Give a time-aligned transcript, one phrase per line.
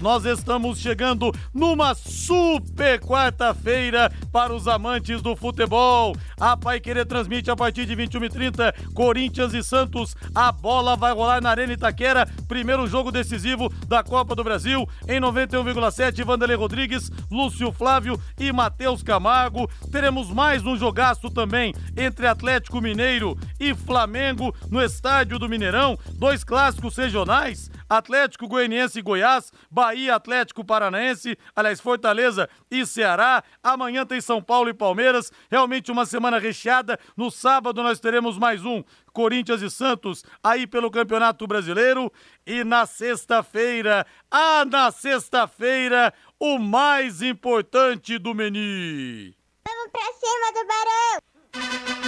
[0.00, 6.16] nós estamos chegando numa super quarta-feira para os amantes do futebol.
[6.38, 10.16] A Pai Querer transmite a partir de 21h30 Corinthians e Santos.
[10.34, 12.26] A bola vai rolar na Arena Itaquera.
[12.48, 14.88] Primeiro jogo decisivo da Copa do Brasil.
[15.06, 19.68] Em 91,7, Vanderlei Rodrigues, Lúcio Flávio e Matheus Camargo.
[19.90, 25.98] Teremos mais um jogaço também entre Atlético Mineiro e Flamengo no estádio do Mineirão.
[26.14, 27.70] Dois clássicos regionais.
[27.90, 33.42] Atlético Goianiense e Goiás, Bahia, Atlético Paranaense, aliás, Fortaleza e Ceará.
[33.60, 35.32] Amanhã tem São Paulo e Palmeiras.
[35.50, 36.96] Realmente uma semana recheada.
[37.16, 42.12] No sábado nós teremos mais um Corinthians e Santos aí pelo Campeonato Brasileiro.
[42.46, 49.34] E na sexta-feira, ah, na sexta-feira, o mais importante do Meni.
[49.66, 51.99] Vamos pra cima do Barão!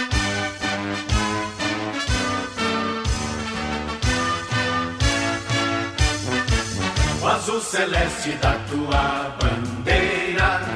[7.23, 9.72] O azul celeste da tua bandeira.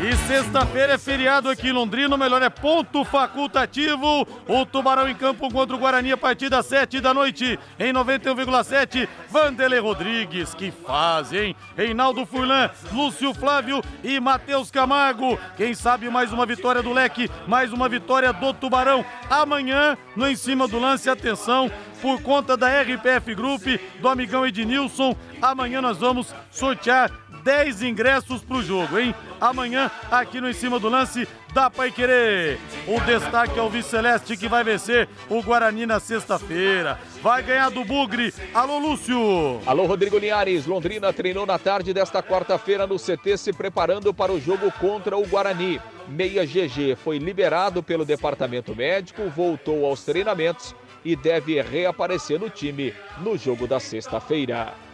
[0.09, 4.25] E sexta-feira é feriado aqui em Londrina, o melhor é ponto facultativo.
[4.47, 9.05] O Tubarão em campo contra o Guarani a partir das 7 da noite, em 91,7.
[9.30, 11.53] Vanderlei Rodrigues, que faz, hein?
[11.75, 15.38] Reinaldo Furlan, Lúcio Flávio e Matheus Camargo.
[15.58, 19.03] Quem sabe mais uma vitória do Leque, mais uma vitória do Tubarão.
[19.30, 21.69] Amanhã, no Em Cima do Lance, atenção,
[22.02, 23.63] por conta da RPF Group,
[24.00, 25.17] do amigão Ednilson.
[25.41, 27.11] Amanhã nós vamos sortear
[27.48, 29.16] 10 ingressos para o jogo, hein?
[29.40, 32.59] Amanhã, aqui no Em Cima do Lance, da Pai Querer.
[32.86, 37.00] O destaque é o Viceleste que vai vencer o Guarani na sexta-feira.
[37.22, 38.34] Vai ganhar do Bugre.
[38.53, 39.62] Alô, Lúcio.
[39.66, 40.66] Alô, Rodrigo Linhares.
[40.66, 45.25] Londrina treinou na tarde desta quarta-feira no CT se preparando para o jogo contra o
[45.25, 45.80] Guarani.
[46.09, 50.75] Meia GG foi liberado pelo departamento médico, voltou aos treinamentos
[51.06, 54.87] e deve reaparecer no time no jogo da sexta-feira.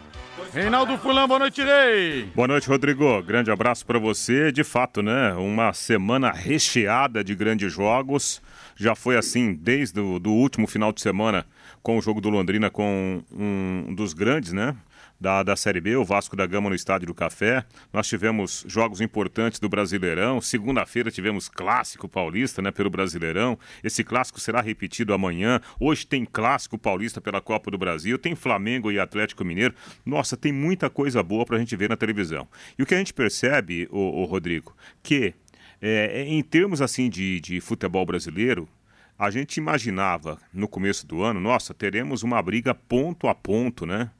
[0.52, 2.28] Reinaldo Fulano, boa noite, Rei.
[2.34, 3.22] Boa noite, Rodrigo.
[3.22, 4.50] Grande abraço para você.
[4.50, 5.32] De fato, né?
[5.34, 8.42] Uma semana recheada de grandes jogos.
[8.76, 11.46] Já foi assim desde o do último final de semana
[11.82, 14.74] com o jogo do Londrina com um dos grandes, né?
[15.20, 17.64] Da, da Série B, o Vasco da Gama no Estádio do Café.
[17.92, 20.40] Nós tivemos jogos importantes do Brasileirão.
[20.40, 23.58] Segunda-feira tivemos clássico paulista, né, pelo Brasileirão.
[23.82, 25.60] Esse clássico será repetido amanhã.
[25.78, 29.74] Hoje tem clássico paulista pela Copa do Brasil, tem Flamengo e Atlético Mineiro.
[30.04, 32.46] Nossa, tem muita coisa boa para a gente ver na televisão.
[32.78, 35.34] E o que a gente percebe, o, Rodrigo, que
[35.80, 38.68] é, em termos assim de, de futebol brasileiro,
[39.18, 44.10] a gente imaginava no começo do ano, nossa, teremos uma briga ponto a ponto, né?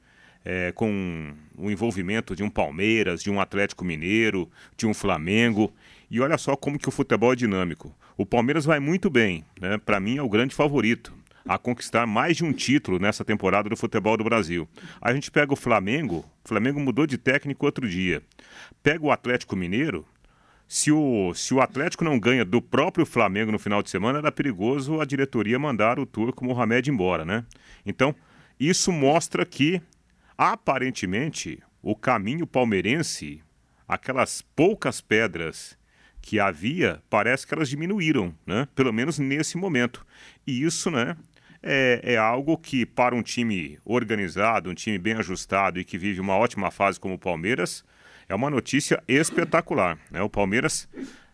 [0.45, 5.73] É, com o envolvimento de um Palmeiras, de um Atlético Mineiro, de um Flamengo.
[6.09, 7.93] E olha só como que o futebol é dinâmico.
[8.15, 9.77] O Palmeiras vai muito bem, né?
[9.77, 11.13] Para mim é o grande favorito
[11.47, 14.67] a conquistar mais de um título nessa temporada do futebol do Brasil.
[14.99, 18.23] A gente pega o Flamengo, o Flamengo mudou de técnico outro dia.
[18.81, 20.05] Pega o Atlético Mineiro,
[20.67, 24.31] se o, se o Atlético não ganha do próprio Flamengo no final de semana, era
[24.31, 27.45] perigoso a diretoria mandar o turco Mohamed embora, né?
[27.85, 28.15] Então,
[28.59, 29.79] isso mostra que
[30.37, 33.41] Aparentemente, o caminho palmeirense,
[33.87, 35.77] aquelas poucas pedras
[36.21, 38.67] que havia, parece que elas diminuíram, né?
[38.75, 40.05] Pelo menos nesse momento.
[40.45, 41.15] E isso, né?
[41.61, 46.19] É, é, algo que, para um time organizado, um time bem ajustado e que vive
[46.19, 47.83] uma ótima fase como o Palmeiras,
[48.27, 49.97] é uma notícia espetacular.
[50.11, 50.21] Né?
[50.21, 50.87] O Palmeiras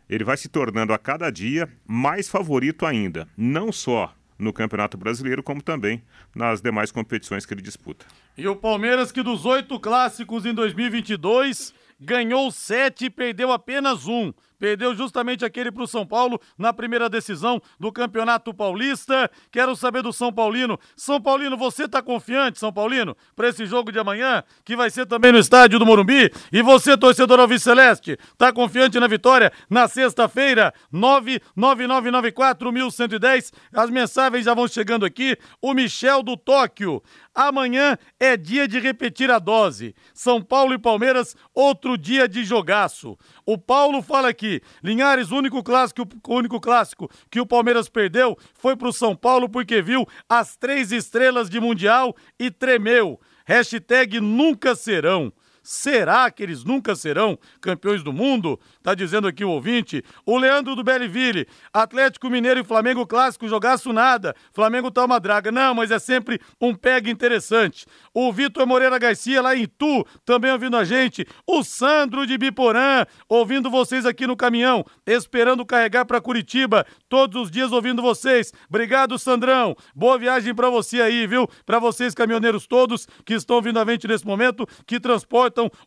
[0.10, 5.42] ele vai se tornando a cada dia mais favorito ainda, não só no Campeonato Brasileiro,
[5.42, 6.04] como também
[6.36, 8.06] nas demais competições que ele disputa.
[8.38, 14.32] E o Palmeiras, que dos oito clássicos em 2022, ganhou sete e perdeu apenas um.
[14.62, 19.28] Perdeu justamente aquele para o São Paulo na primeira decisão do Campeonato Paulista.
[19.52, 20.80] Quero saber do São Paulino.
[20.96, 25.08] São Paulino, você está confiante, São Paulino, para esse jogo de amanhã, que vai ser
[25.08, 26.32] também no estádio do Morumbi?
[26.52, 30.72] E você, torcedor Alves Celeste, está confiante na vitória na sexta-feira?
[30.94, 33.52] 999941110.
[33.74, 35.36] As mensagens já vão chegando aqui.
[35.60, 37.02] O Michel do Tóquio.
[37.34, 39.96] Amanhã é dia de repetir a dose.
[40.14, 43.18] São Paulo e Palmeiras, outro dia de jogaço.
[43.46, 48.38] O Paulo fala aqui, Linhares, o único clássico, o único clássico que o Palmeiras perdeu
[48.54, 53.20] foi pro São Paulo porque viu as três estrelas de Mundial e tremeu.
[53.46, 55.32] Hashtag nunca serão.
[55.64, 58.60] Será que eles nunca serão campeões do mundo?
[58.82, 60.04] Tá dizendo aqui o ouvinte.
[60.26, 61.48] O Leandro do Belleville.
[61.72, 64.36] Atlético Mineiro e Flamengo Clássico jogaço nada.
[64.54, 65.52] Flamengo tá uma draga.
[65.52, 67.86] Não, mas é sempre um pega interessante.
[68.14, 71.26] O Vitor Moreira Garcia lá em Tu, também ouvindo a gente.
[71.46, 77.52] O Sandro de Biporã, ouvindo vocês aqui no caminhão, esperando carregar para Curitiba, todos os
[77.52, 78.52] dias ouvindo vocês.
[78.68, 79.76] Obrigado, Sandrão.
[79.96, 81.48] Boa viagem para você aí, viu?
[81.66, 85.00] Para vocês caminhoneiros todos que estão ouvindo a gente nesse momento, que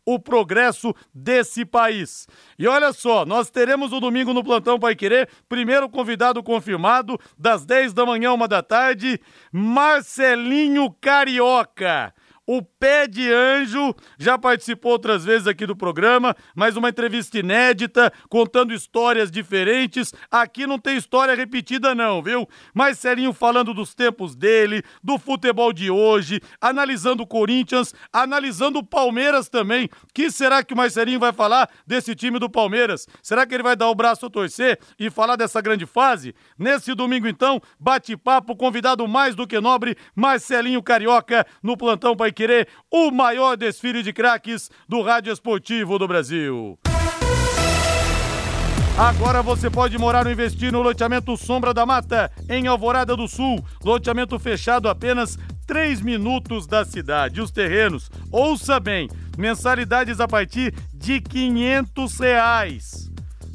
[0.04, 2.26] o progresso desse país.
[2.58, 7.64] E olha só, nós teremos o domingo no plantão Pai Querer, primeiro convidado confirmado das
[7.64, 9.20] 10 da manhã, uma da tarde,
[9.52, 12.12] Marcelinho Carioca.
[12.46, 18.12] O Pé de Anjo já participou outras vezes aqui do programa, mas uma entrevista inédita,
[18.28, 20.12] contando histórias diferentes.
[20.30, 22.46] Aqui não tem história repetida, não, viu?
[22.74, 28.84] Mas Serinho falando dos tempos dele, do futebol de hoje, analisando o Corinthians, analisando o
[28.84, 29.88] Palmeiras também.
[30.12, 33.06] Que será que o Marcelinho vai falar desse time do Palmeiras?
[33.22, 36.34] Será que ele vai dar o braço a torcer e falar dessa grande fase?
[36.58, 42.68] Nesse domingo, então, bate-papo, convidado mais do que nobre, Marcelinho Carioca, no plantão Pai Querer,
[42.90, 46.78] o maior desfile de craques do rádio esportivo do Brasil.
[48.98, 53.64] Agora você pode morar ou investir no loteamento Sombra da Mata, em Alvorada do Sul.
[53.82, 55.36] Loteamento fechado apenas
[55.66, 57.40] 3 minutos da cidade.
[57.40, 63.14] Os terrenos, ouça bem, mensalidades a partir de 500 reais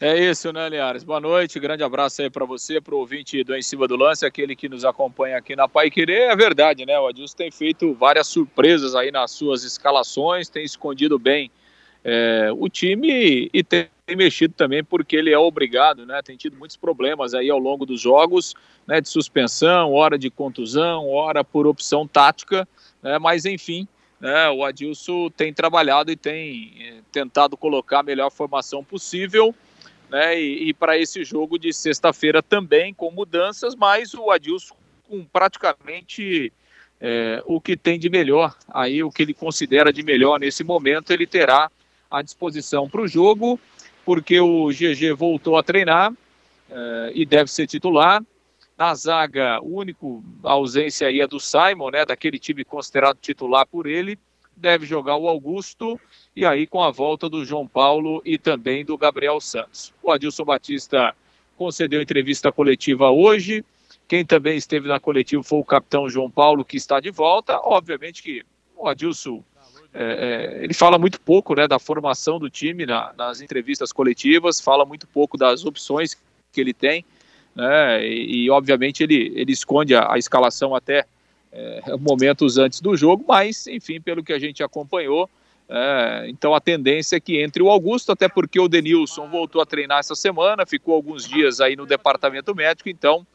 [0.00, 1.04] É isso, né, Linhares?
[1.04, 4.24] Boa noite, grande abraço aí para você, para o ouvinte do Em Cima do Lance,
[4.24, 6.30] aquele que nos acompanha aqui na Pai Querer.
[6.30, 6.98] É verdade, né?
[6.98, 11.50] O Adilson tem feito várias surpresas aí nas suas escalações, tem escondido bem
[12.02, 13.86] é, o time e tem
[14.16, 16.20] mexido também porque ele é obrigado, né?
[16.22, 18.54] Tem tido muitos problemas aí ao longo dos jogos,
[18.86, 19.00] né?
[19.00, 22.66] De suspensão, hora de contusão, hora por opção tática,
[23.02, 23.18] né?
[23.18, 23.86] Mas enfim,
[24.20, 24.50] né?
[24.50, 29.54] O Adilson tem trabalhado e tem é, tentado colocar a melhor formação possível
[30.10, 30.38] né?
[30.38, 34.74] E, e para esse jogo de sexta-feira também com mudanças, mas o Adilson
[35.08, 36.52] com praticamente
[37.00, 41.12] é, o que tem de melhor, aí o que ele considera de melhor nesse momento,
[41.12, 41.70] ele terá
[42.10, 43.58] à disposição para o jogo,
[44.10, 46.12] porque o GG voltou a treinar
[46.68, 48.20] é, e deve ser titular.
[48.76, 53.86] Na zaga, o único ausência aí é do Simon, né, daquele time considerado titular por
[53.86, 54.18] ele.
[54.56, 55.96] Deve jogar o Augusto
[56.34, 59.94] e aí com a volta do João Paulo e também do Gabriel Santos.
[60.02, 61.14] O Adilson Batista
[61.56, 63.64] concedeu entrevista coletiva hoje.
[64.08, 67.60] Quem também esteve na coletiva foi o capitão João Paulo, que está de volta.
[67.62, 68.42] Obviamente que
[68.76, 69.44] o Adilson
[69.92, 74.60] é, é, ele fala muito pouco né, da formação do time na, nas entrevistas coletivas,
[74.60, 76.16] fala muito pouco das opções
[76.52, 77.04] que ele tem,
[77.54, 81.04] né, e, e obviamente ele, ele esconde a, a escalação até
[81.52, 85.28] é, momentos antes do jogo, mas, enfim, pelo que a gente acompanhou,
[85.68, 89.66] é, então a tendência é que entre o Augusto, até porque o Denilson voltou a
[89.66, 93.26] treinar essa semana, ficou alguns dias aí no departamento médico, então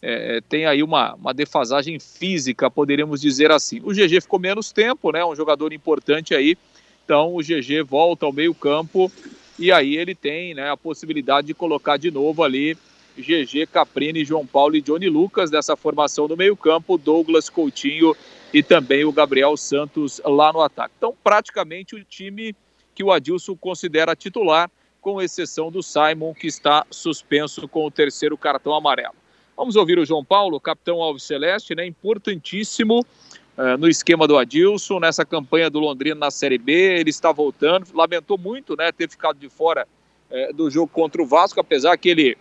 [0.00, 3.80] é, tem aí uma, uma defasagem física, poderíamos dizer assim.
[3.80, 5.24] O GG ficou menos tempo, né?
[5.24, 6.56] Um jogador importante aí.
[7.04, 9.10] Então o GG volta ao meio-campo
[9.58, 12.76] e aí ele tem né, a possibilidade de colocar de novo ali
[13.16, 18.14] GG, Caprini, João Paulo e Johnny Lucas dessa formação do meio-campo, Douglas Coutinho
[18.52, 20.94] e também o Gabriel Santos lá no ataque.
[20.96, 22.54] Então, praticamente o time
[22.94, 28.36] que o Adilson considera titular, com exceção do Simon, que está suspenso com o terceiro
[28.36, 29.14] cartão amarelo.
[29.58, 31.84] Vamos ouvir o João Paulo, capitão Alves Celeste, né?
[31.84, 36.72] Importantíssimo uh, no esquema do Adilson, nessa campanha do Londrina na Série B.
[37.00, 38.92] Ele está voltando, lamentou muito, né?
[38.92, 39.84] Ter ficado de fora
[40.30, 42.38] uh, do jogo contra o Vasco, apesar que ele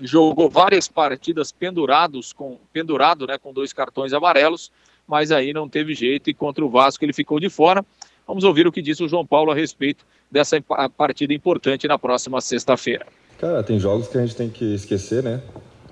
[0.00, 4.72] jogou várias partidas pendurados com pendurado, né, com dois cartões amarelos,
[5.06, 7.84] mas aí não teve jeito e contra o Vasco ele ficou de fora.
[8.26, 10.58] Vamos ouvir o que disse o João Paulo a respeito dessa
[10.96, 13.06] partida importante na próxima sexta-feira.
[13.38, 15.42] Cara, tem jogos que a gente tem que esquecer, né?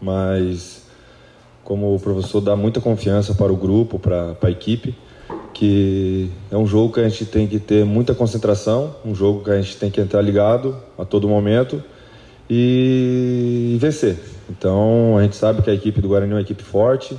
[0.00, 0.87] Mas
[1.62, 4.97] como o professor dá muita confiança para o grupo, para a equipe,
[5.52, 9.50] que é um jogo que a gente tem que ter muita concentração, um jogo que
[9.50, 11.83] a gente tem que entrar ligado a todo momento
[12.49, 14.19] e vencer.
[14.49, 17.16] Então a gente sabe que a equipe do Guarani é uma equipe forte,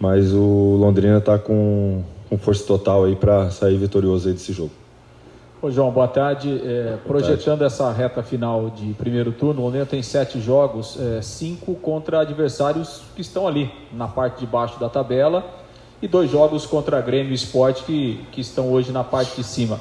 [0.00, 4.72] mas o Londrina está com, com, força total aí para sair vitorioso desse jogo.
[5.66, 6.60] Ô João, boa tarde.
[6.64, 7.64] É, boa projetando tarde.
[7.74, 13.02] essa reta final de primeiro turno, o Londrina tem sete jogos, é, cinco contra adversários
[13.16, 15.44] que estão ali na parte de baixo da tabela
[16.00, 19.80] e dois jogos contra Grêmio Esporte que, que estão hoje na parte de cima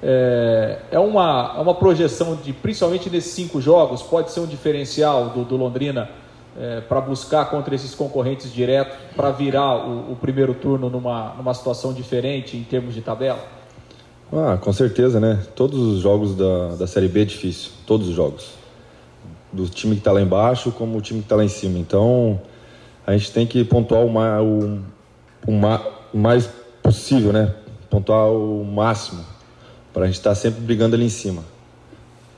[0.00, 5.30] é, é, uma, é uma projeção de, principalmente nesses cinco jogos, pode ser um diferencial
[5.30, 6.10] do, do Londrina
[6.56, 11.52] é, para buscar contra esses concorrentes diretos, para virar o, o, primeiro turno numa, numa
[11.54, 13.63] situação diferente em termos de tabela?
[14.32, 15.42] Ah, com certeza, né?
[15.54, 18.50] Todos os jogos da, da Série B é difícil, todos os jogos.
[19.52, 21.78] Do time que está lá embaixo como o time que está lá em cima.
[21.78, 22.40] Então,
[23.06, 24.80] a gente tem que pontuar o, o,
[25.46, 25.52] o,
[26.12, 26.48] o mais
[26.82, 27.54] possível, né?
[27.88, 29.24] Pontuar o máximo
[29.92, 31.44] para a gente estar tá sempre brigando ali em cima.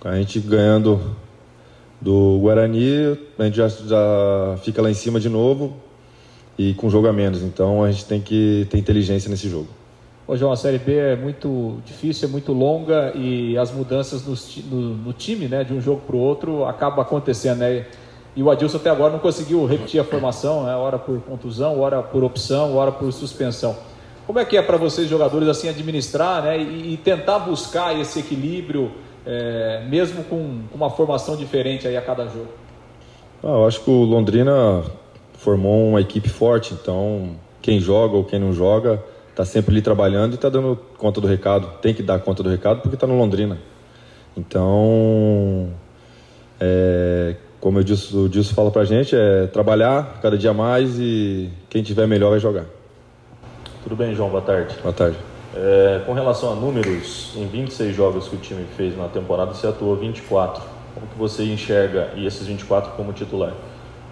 [0.05, 1.17] A gente ganhando
[2.01, 5.77] do Guarani, a gente já, já fica lá em cima de novo
[6.59, 7.43] e com jogo a menos.
[7.43, 9.69] Então a gente tem que ter inteligência nesse jogo.
[10.29, 14.35] Ô João, a Série B é muito difícil, é muito longa e as mudanças no,
[14.69, 17.87] no, no time, né, de um jogo para o outro, acaba acontecendo, né?
[18.35, 20.75] E o Adilson até agora não conseguiu repetir a formação, né?
[20.75, 23.77] hora por contusão, hora por opção, hora por suspensão.
[24.27, 28.19] Como é que é para vocês, jogadores, assim, administrar né, e, e tentar buscar esse
[28.19, 28.91] equilíbrio,
[29.25, 32.49] é, mesmo com, uma formação diferente aí a cada jogo?
[33.45, 34.83] Ah, eu acho que o Londrina
[35.35, 37.31] formou uma equipe forte, então
[37.63, 39.01] quem joga ou quem não joga
[39.37, 41.69] está sempre ali trabalhando e está dando conta do recado.
[41.83, 43.59] Tem que dar conta do recado porque está no Londrina.
[44.35, 45.69] Então,
[46.59, 50.99] é, como eu disse, o Dilson fala para a gente, é trabalhar cada dia mais
[50.99, 52.65] e quem tiver melhor vai jogar.
[53.83, 54.31] Tudo bem, João?
[54.31, 54.75] Boa tarde.
[54.83, 55.19] Boa tarde.
[55.55, 59.67] É, com relação a números, em 26 jogos que o time fez na temporada, você
[59.67, 60.63] atuou 24.
[60.95, 63.53] Como que você enxerga, e esses 24 como titular,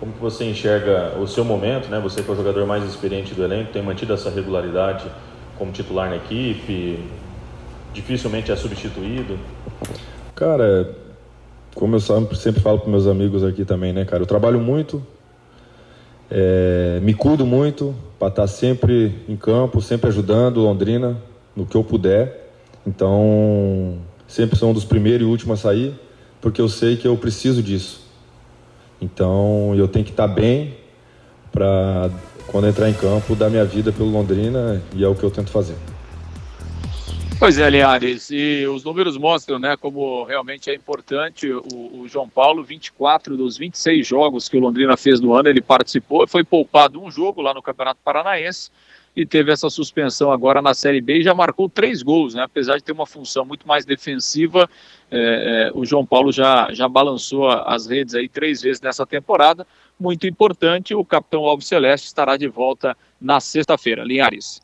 [0.04, 1.98] como que você enxerga o seu momento, né?
[1.98, 5.06] Você que é o jogador mais experiente do elenco, tem mantido essa regularidade
[5.56, 6.98] como titular na equipe,
[7.94, 9.38] dificilmente é substituído?
[10.34, 10.94] Cara,
[11.74, 14.22] como eu sempre falo para meus amigos aqui também, né, cara?
[14.22, 15.02] Eu trabalho muito,
[16.30, 21.16] é, me cuido muito para estar tá sempre em campo, sempre ajudando Londrina
[21.56, 22.52] no que eu puder.
[22.86, 25.94] Então, sempre sou um dos primeiros e últimos a sair,
[26.42, 28.03] porque eu sei que eu preciso disso.
[29.00, 30.76] Então, eu tenho que estar bem
[31.52, 32.10] para,
[32.46, 35.50] quando entrar em campo, dar minha vida pelo Londrina e é o que eu tento
[35.50, 35.76] fazer.
[37.38, 41.50] Pois é, Linhares, e os números mostram né, como realmente é importante.
[41.52, 45.60] O, o, João Paulo, 24 dos 26 jogos que o Londrina fez no ano, ele
[45.60, 48.70] participou, foi poupado um jogo lá no Campeonato Paranaense
[49.16, 52.42] e teve essa suspensão agora na Série B e já marcou três gols, né?
[52.42, 54.68] Apesar de ter uma função muito mais defensiva,
[55.10, 59.66] é, é, o João Paulo já, já balançou as redes aí três vezes nessa temporada.
[59.98, 64.02] Muito importante, o capitão Alves Celeste estará de volta na sexta-feira.
[64.02, 64.60] Linhares.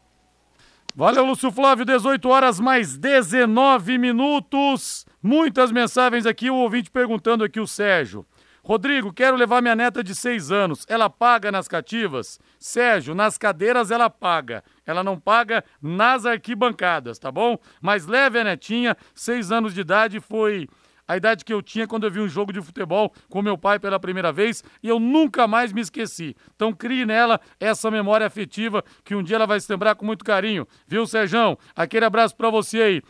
[0.97, 5.07] Valeu, Lúcio Flávio, 18 horas mais 19 minutos.
[5.23, 8.27] Muitas mensagens aqui, o ouvinte perguntando aqui, o Sérgio.
[8.63, 10.85] Rodrigo, quero levar minha neta de 6 anos.
[10.89, 12.39] Ela paga nas cativas?
[12.59, 14.63] Sérgio, nas cadeiras ela paga.
[14.87, 17.59] Ela não paga nas arquibancadas, tá bom?
[17.81, 20.69] Mas leve a netinha, 6 anos de idade, foi
[21.11, 23.81] a idade que eu tinha quando eu vi um jogo de futebol com meu pai
[23.81, 26.37] pela primeira vez e eu nunca mais me esqueci.
[26.55, 30.25] Então crie nela essa memória afetiva que um dia ela vai se lembrar com muito
[30.25, 30.69] carinho.
[30.87, 31.59] Viu, Serjão?
[31.75, 33.03] Aquele abraço para você aí.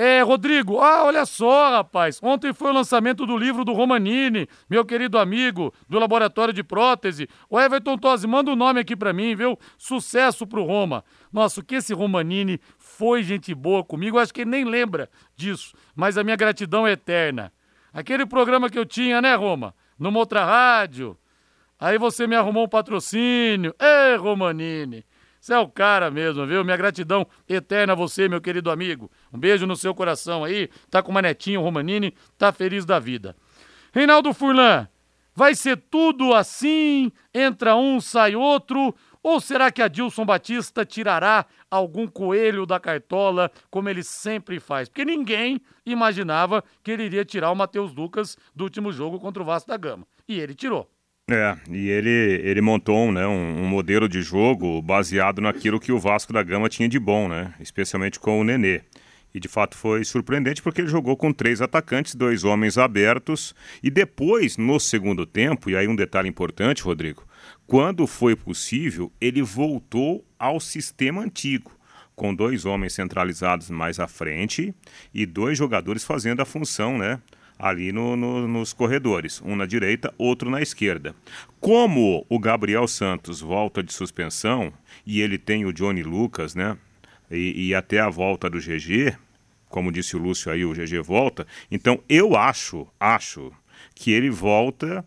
[0.00, 2.20] É, Rodrigo, ah, olha só, rapaz.
[2.22, 7.28] Ontem foi o lançamento do livro do Romanini, meu querido amigo do Laboratório de Prótese.
[7.50, 9.58] O Everton Tosi, manda o um nome aqui para mim, viu?
[9.76, 11.02] Sucesso pro Roma.
[11.32, 15.74] Nossa, o que esse Romanini foi gente boa comigo, acho que ele nem lembra disso,
[15.96, 17.52] mas a minha gratidão é eterna.
[17.92, 19.74] Aquele programa que eu tinha, né, Roma?
[19.98, 21.18] Numa outra rádio.
[21.76, 23.74] Aí você me arrumou um patrocínio.
[23.80, 25.04] Ê, Romanini.
[25.40, 26.64] Você é o cara mesmo, viu?
[26.64, 29.10] Minha gratidão eterna a você, meu querido amigo.
[29.32, 30.68] Um beijo no seu coração aí.
[30.90, 33.36] Tá com uma netinha, Romanini, tá feliz da vida.
[33.92, 34.88] Reinaldo Furlan,
[35.34, 37.10] vai ser tudo assim?
[37.34, 38.94] Entra um, sai outro?
[39.22, 44.88] Ou será que Adilson Batista tirará algum coelho da cartola, como ele sempre faz?
[44.88, 49.46] Porque ninguém imaginava que ele iria tirar o Matheus Lucas do último jogo contra o
[49.46, 50.06] Vasco da Gama.
[50.26, 50.88] E ele tirou.
[51.30, 55.98] É, e ele, ele montou né, um, um, modelo de jogo baseado naquilo que o
[55.98, 57.52] Vasco da Gama tinha de bom, né?
[57.60, 58.80] Especialmente com o Nenê.
[59.34, 63.54] E de fato foi surpreendente porque ele jogou com três atacantes, dois homens abertos.
[63.82, 67.26] E depois, no segundo tempo, e aí um detalhe importante, Rodrigo,
[67.66, 71.70] quando foi possível, ele voltou ao sistema antigo,
[72.16, 74.74] com dois homens centralizados mais à frente
[75.12, 77.20] e dois jogadores fazendo a função, né?
[77.58, 81.14] ali no, no, nos corredores, um na direita, outro na esquerda.
[81.58, 84.72] Como o Gabriel Santos volta de suspensão
[85.04, 86.78] e ele tem o Johnny Lucas, né?
[87.30, 89.16] E, e até a volta do GG,
[89.68, 91.46] como disse o Lúcio aí, o GG volta.
[91.70, 93.52] Então eu acho, acho
[93.94, 95.04] que ele volta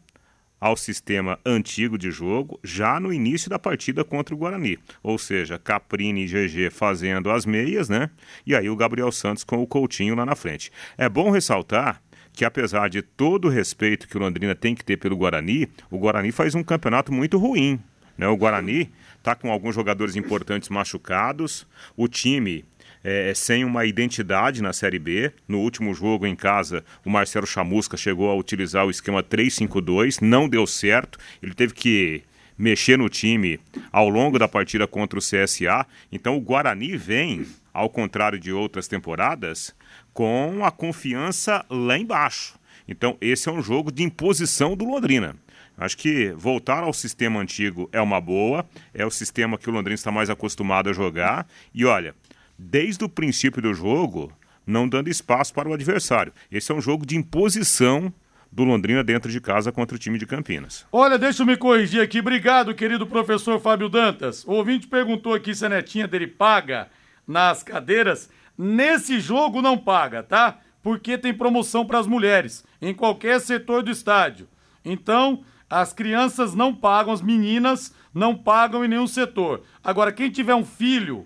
[0.60, 4.78] ao sistema antigo de jogo já no início da partida contra o Guarani.
[5.02, 8.12] Ou seja, Caprini e GG fazendo as meias, né?
[8.46, 10.72] E aí o Gabriel Santos com o Coutinho lá na frente.
[10.96, 12.00] É bom ressaltar
[12.32, 15.98] que apesar de todo o respeito que o Londrina tem que ter pelo Guarani, o
[15.98, 17.80] Guarani faz um campeonato muito ruim.
[18.18, 18.28] Né?
[18.28, 22.66] O Guarani está com alguns jogadores importantes machucados, o time
[23.04, 25.32] é, sem uma identidade na Série B.
[25.48, 30.50] No último jogo em casa, o Marcelo Chamusca chegou a utilizar o esquema 3-5-2, não
[30.50, 32.24] deu certo, ele teve que
[32.58, 33.60] mexer no time
[33.92, 35.86] ao longo da partida contra o CSA.
[36.12, 39.74] Então o Guarani vem, ao contrário de outras temporadas,
[40.14, 42.60] com a confiança lá embaixo.
[42.88, 45.36] Então, esse é um jogo de imposição do Londrina.
[45.82, 49.96] Acho que voltar ao sistema antigo é uma boa, é o sistema que o Londrina
[49.96, 51.48] está mais acostumado a jogar.
[51.74, 52.14] E olha,
[52.56, 54.32] desde o princípio do jogo,
[54.64, 56.32] não dando espaço para o adversário.
[56.52, 58.14] Esse é um jogo de imposição
[58.52, 60.86] do Londrina dentro de casa contra o time de Campinas.
[60.92, 62.20] Olha, deixa eu me corrigir aqui.
[62.20, 64.46] Obrigado, querido professor Fábio Dantas.
[64.46, 66.90] O ouvinte perguntou aqui se a netinha dele paga
[67.26, 68.30] nas cadeiras.
[68.56, 70.60] Nesse jogo não paga, tá?
[70.84, 74.48] Porque tem promoção para as mulheres em qualquer setor do estádio.
[74.86, 79.64] Então, as crianças não pagam, as meninas não pagam em nenhum setor.
[79.82, 81.26] Agora, quem tiver um filho,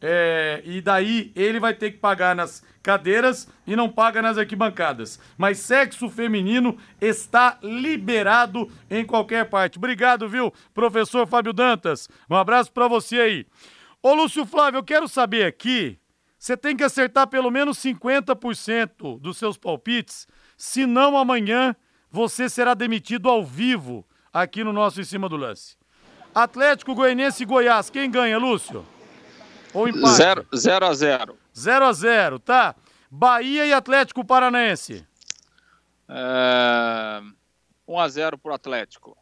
[0.00, 5.20] é, e daí ele vai ter que pagar nas cadeiras e não paga nas arquibancadas.
[5.38, 9.78] Mas sexo feminino está liberado em qualquer parte.
[9.78, 12.08] Obrigado, viu, professor Fábio Dantas?
[12.28, 13.46] Um abraço para você aí.
[14.02, 15.98] Ô, Lúcio Flávio, eu quero saber aqui
[16.38, 21.74] você tem que acertar pelo menos 50% dos seus palpites, senão amanhã
[22.16, 24.02] você será demitido ao vivo
[24.32, 25.76] aqui no nosso Em Cima do Lance.
[26.34, 28.86] Atlético Goianiense e Goiás, quem ganha, Lúcio?
[29.74, 30.16] Ou empate?
[30.16, 32.74] 0 zero a 0 0 a 0 tá.
[33.10, 35.06] Bahia e Atlético Paranaense.
[36.08, 37.20] É...
[37.86, 39.14] 1 a 0 pro Atlético.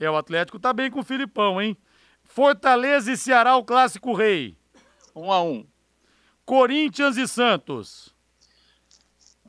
[0.00, 1.76] É, o Atlético tá bem com o Filipão, hein?
[2.22, 4.56] Fortaleza e Ceará, o clássico rei.
[5.14, 5.66] 1 a 1
[6.46, 8.14] Corinthians e Santos.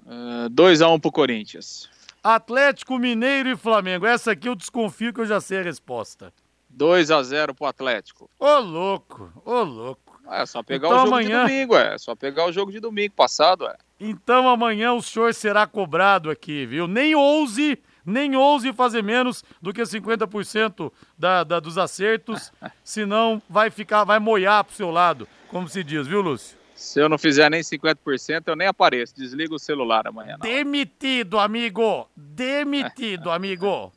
[0.06, 1.90] 2x1 uh, um pro Corinthians.
[2.24, 4.06] Atlético Mineiro e Flamengo.
[4.06, 6.34] Essa aqui eu desconfio que eu já sei a resposta.
[6.76, 8.30] 2x0 pro Atlético.
[8.40, 10.20] Ô louco, ô louco.
[10.32, 11.46] É só pegar então, o jogo amanhã...
[11.46, 11.98] de domingo, é.
[11.98, 13.76] Só pegar o jogo de domingo passado, é.
[14.00, 16.88] Então amanhã o senhor será cobrado aqui, viu?
[16.88, 22.52] Nem ouse, nem ouse fazer menos do que 50% da, da, dos acertos,
[22.84, 26.59] senão vai ficar, vai moiar pro seu lado, como se diz, viu, Lúcio?
[26.80, 29.14] Se eu não fizer nem 50%, eu nem apareço.
[29.14, 30.38] Desliga o celular amanhã.
[30.40, 30.50] Não.
[30.50, 32.10] Demitido, amigo!
[32.16, 33.92] Demitido, amigo!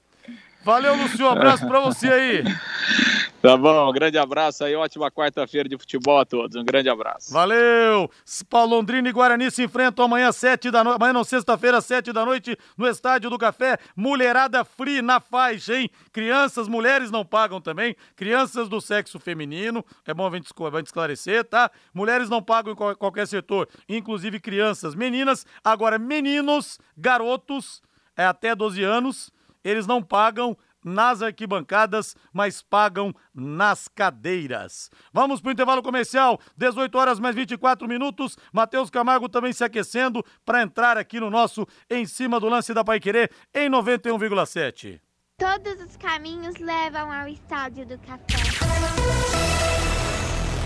[0.64, 1.25] Valeu, Lúcio.
[1.25, 2.42] Um abraço pra você aí.
[3.43, 6.55] Tá bom, um grande abraço aí, ótima quarta-feira de futebol a todos.
[6.55, 7.33] Um grande abraço.
[7.33, 8.09] Valeu!
[8.53, 10.95] Londrina e Guarani se enfrentam amanhã, sete da noite.
[10.95, 13.79] Amanhã não, sexta-feira, sete da noite, no Estádio do Café.
[13.97, 15.91] Mulherada free na faixa, hein?
[16.13, 17.97] Crianças, mulheres não pagam também.
[18.15, 20.47] Crianças do sexo feminino, é bom a gente
[20.85, 21.69] esclarecer, tá?
[21.93, 24.95] Mulheres não pagam em qualquer setor, inclusive crianças.
[24.95, 27.83] Meninas, agora meninos, garotos,
[28.17, 29.33] é até 12 anos,
[29.65, 34.90] eles não pagam nas arquibancadas, mas pagam nas cadeiras.
[35.12, 38.37] Vamos para o intervalo comercial, 18 horas mais 24 minutos.
[38.53, 42.85] Matheus Camargo também se aquecendo para entrar aqui no nosso Em Cima do Lance da
[42.85, 45.01] Paiquerê em 91,7.
[45.38, 48.23] Todos os caminhos levam ao Estádio do Café.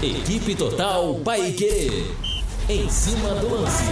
[0.02, 2.04] Equipe Total Paiquerê.
[2.68, 3.84] Em cima do lance.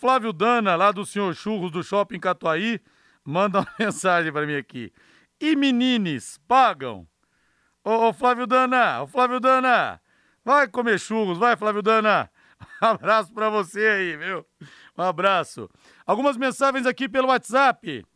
[0.00, 2.80] Flávio Dana, lá do Senhor Churros do Shopping Catuaí,
[3.24, 4.92] manda uma mensagem para mim aqui.
[5.40, 7.06] E menines, pagam?
[7.82, 10.00] Ô, ô, Flávio Dana, ô Flávio Dana,
[10.44, 12.30] vai comer churros, vai Flávio Dana.
[12.82, 14.46] Um abraço para você aí, viu?
[14.96, 15.68] Um abraço.
[16.06, 18.06] Algumas mensagens aqui pelo WhatsApp.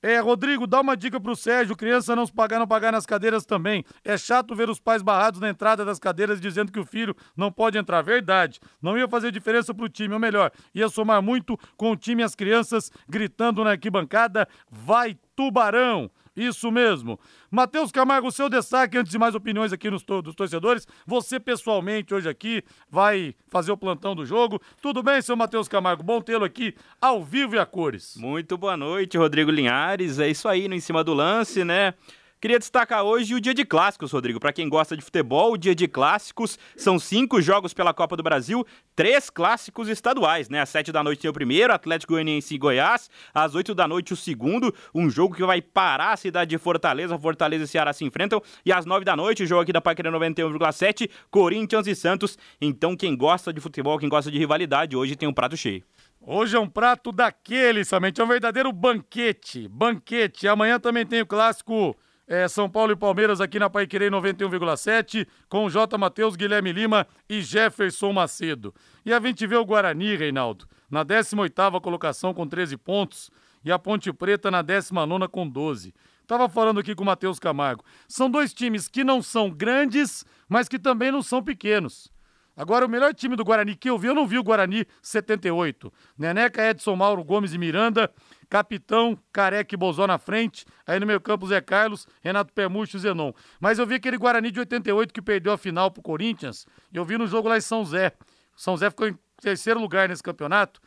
[0.00, 3.44] É, Rodrigo, dá uma dica pro Sérgio, criança não se pagar, não pagar nas cadeiras
[3.44, 3.84] também.
[4.04, 7.50] É chato ver os pais barrados na entrada das cadeiras dizendo que o filho não
[7.50, 8.00] pode entrar.
[8.02, 8.60] Verdade.
[8.80, 12.24] Não ia fazer diferença pro time, ou melhor, ia somar muito com o time e
[12.24, 16.10] as crianças gritando na arquibancada, vai Tubarão!
[16.38, 17.18] Isso mesmo.
[17.50, 20.86] Matheus Camargo, seu destaque, antes de mais opiniões aqui nos dos torcedores.
[21.04, 24.60] Você pessoalmente hoje aqui vai fazer o plantão do jogo.
[24.80, 26.04] Tudo bem, seu Matheus Camargo?
[26.04, 28.16] Bom tê-lo aqui ao vivo e a cores.
[28.16, 30.20] Muito boa noite, Rodrigo Linhares.
[30.20, 31.94] É isso aí, no Em Cima do Lance, né?
[32.40, 34.38] Queria destacar hoje o dia de clássicos, Rodrigo.
[34.38, 38.22] Para quem gosta de futebol, o dia de clássicos são cinco jogos pela Copa do
[38.22, 40.60] Brasil, três clássicos estaduais, né?
[40.60, 43.10] Às sete da noite tem o primeiro, Atlético Goianiense e Goiás.
[43.34, 47.18] Às oito da noite o segundo, um jogo que vai parar a cidade de Fortaleza.
[47.18, 48.40] Fortaleza e Ceará se enfrentam.
[48.64, 52.38] E às nove da noite, o jogo aqui da Paquera 91,7, Corinthians e Santos.
[52.60, 55.82] Então quem gosta de futebol, quem gosta de rivalidade, hoje tem um prato cheio.
[56.20, 59.66] Hoje é um prato daquele somente, é um verdadeiro banquete.
[59.66, 60.46] Banquete.
[60.46, 61.96] Amanhã também tem o clássico
[62.28, 65.96] é, São Paulo e Palmeiras aqui na Paiquerê 91,7, com J.
[65.96, 68.74] Matheus, Guilherme Lima e Jefferson Macedo.
[69.04, 73.30] E a gente vê o Guarani, Reinaldo, na 18ª colocação com 13 pontos
[73.64, 75.94] e a Ponte Preta na 19 com 12.
[76.26, 77.82] Tava falando aqui com o Matheus Camargo.
[78.06, 82.12] São dois times que não são grandes, mas que também não são pequenos.
[82.58, 85.92] Agora, o melhor time do Guarani que eu vi, eu não vi o Guarani 78.
[86.18, 88.12] Neneca, Edson Mauro, Gomes e Miranda
[88.48, 93.00] capitão, Careca e Bozó na frente, aí no meio campo Zé Carlos, Renato Permucho e
[93.00, 93.32] Zenon.
[93.60, 97.18] Mas eu vi aquele Guarani de 88 que perdeu a final pro Corinthians, eu vi
[97.18, 98.12] no jogo lá em São Zé.
[98.56, 100.80] São Zé ficou em terceiro lugar nesse campeonato.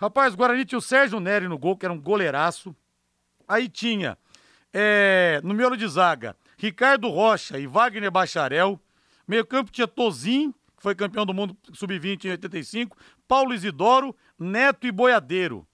[0.00, 2.74] Rapaz, o Guarani tinha o Sérgio Neri no gol, que era um goleiraço.
[3.46, 4.16] Aí tinha,
[4.72, 8.80] é, no miolo de zaga, Ricardo Rocha e Wagner Bacharel.
[9.26, 14.86] Meio campo tinha Tozin, que foi campeão do mundo sub-20 em 85, Paulo Isidoro, Neto
[14.86, 15.66] e Boiadeiro.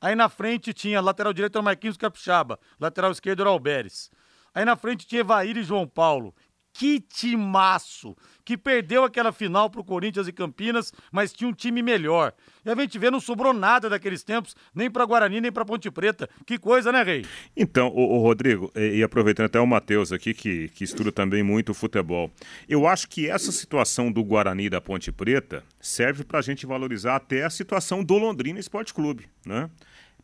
[0.00, 4.10] Aí na frente tinha lateral direito era Marquinhos Capixaba, lateral esquerdo era Alberes.
[4.54, 6.34] Aí na frente tinha Evair e João Paulo.
[6.78, 8.14] Que timaço!
[8.44, 12.34] Que perdeu aquela final pro Corinthians e Campinas, mas tinha um time melhor.
[12.66, 15.90] E a gente vê, não sobrou nada daqueles tempos, nem para Guarani, nem para Ponte
[15.90, 16.28] Preta.
[16.44, 17.24] Que coisa, né, Rei?
[17.56, 21.70] Então, o, Rodrigo, e, e, aproveitando até o Matheus aqui, que, que estuda também muito
[21.70, 22.30] o futebol,
[22.68, 26.66] eu acho que essa situação do Guarani e da Ponte Preta serve para a gente
[26.66, 29.70] valorizar até a situação do Londrina Esporte Clube, né?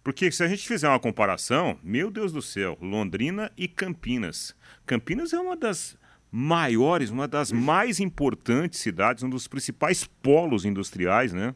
[0.04, 4.54] Porque se a gente fizer uma comparação, meu Deus do céu, Londrina e Campinas.
[4.84, 5.96] Campinas é uma das
[6.32, 11.54] maiores, uma das mais importantes cidades, um dos principais polos industriais, né,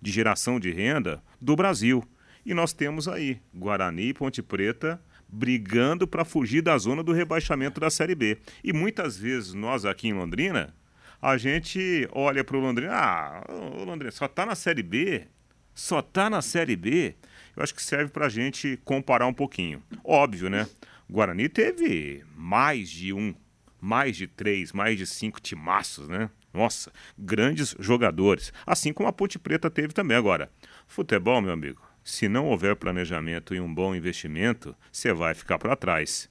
[0.00, 2.04] de geração de renda do Brasil.
[2.44, 7.80] E nós temos aí Guarani e Ponte Preta brigando para fugir da zona do rebaixamento
[7.80, 8.38] da Série B.
[8.62, 10.74] E muitas vezes nós aqui em Londrina,
[11.20, 15.26] a gente olha para o Londrina, ah, o Londrina só está na Série B,
[15.74, 17.16] só está na Série B
[17.58, 19.82] eu acho que serve para a gente comparar um pouquinho.
[20.04, 20.68] Óbvio, né?
[21.10, 23.34] Guarani teve mais de um,
[23.80, 26.30] mais de três, mais de cinco timaços, né?
[26.52, 28.52] Nossa, grandes jogadores.
[28.66, 30.16] Assim como a Ponte Preta teve também.
[30.16, 30.50] Agora,
[30.86, 35.76] futebol, meu amigo, se não houver planejamento e um bom investimento, você vai ficar para
[35.76, 36.30] trás.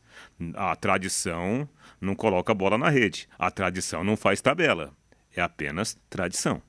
[0.55, 1.69] A tradição
[2.01, 3.29] não coloca a bola na rede.
[3.37, 4.91] A tradição não faz tabela.
[5.35, 6.61] É apenas tradição.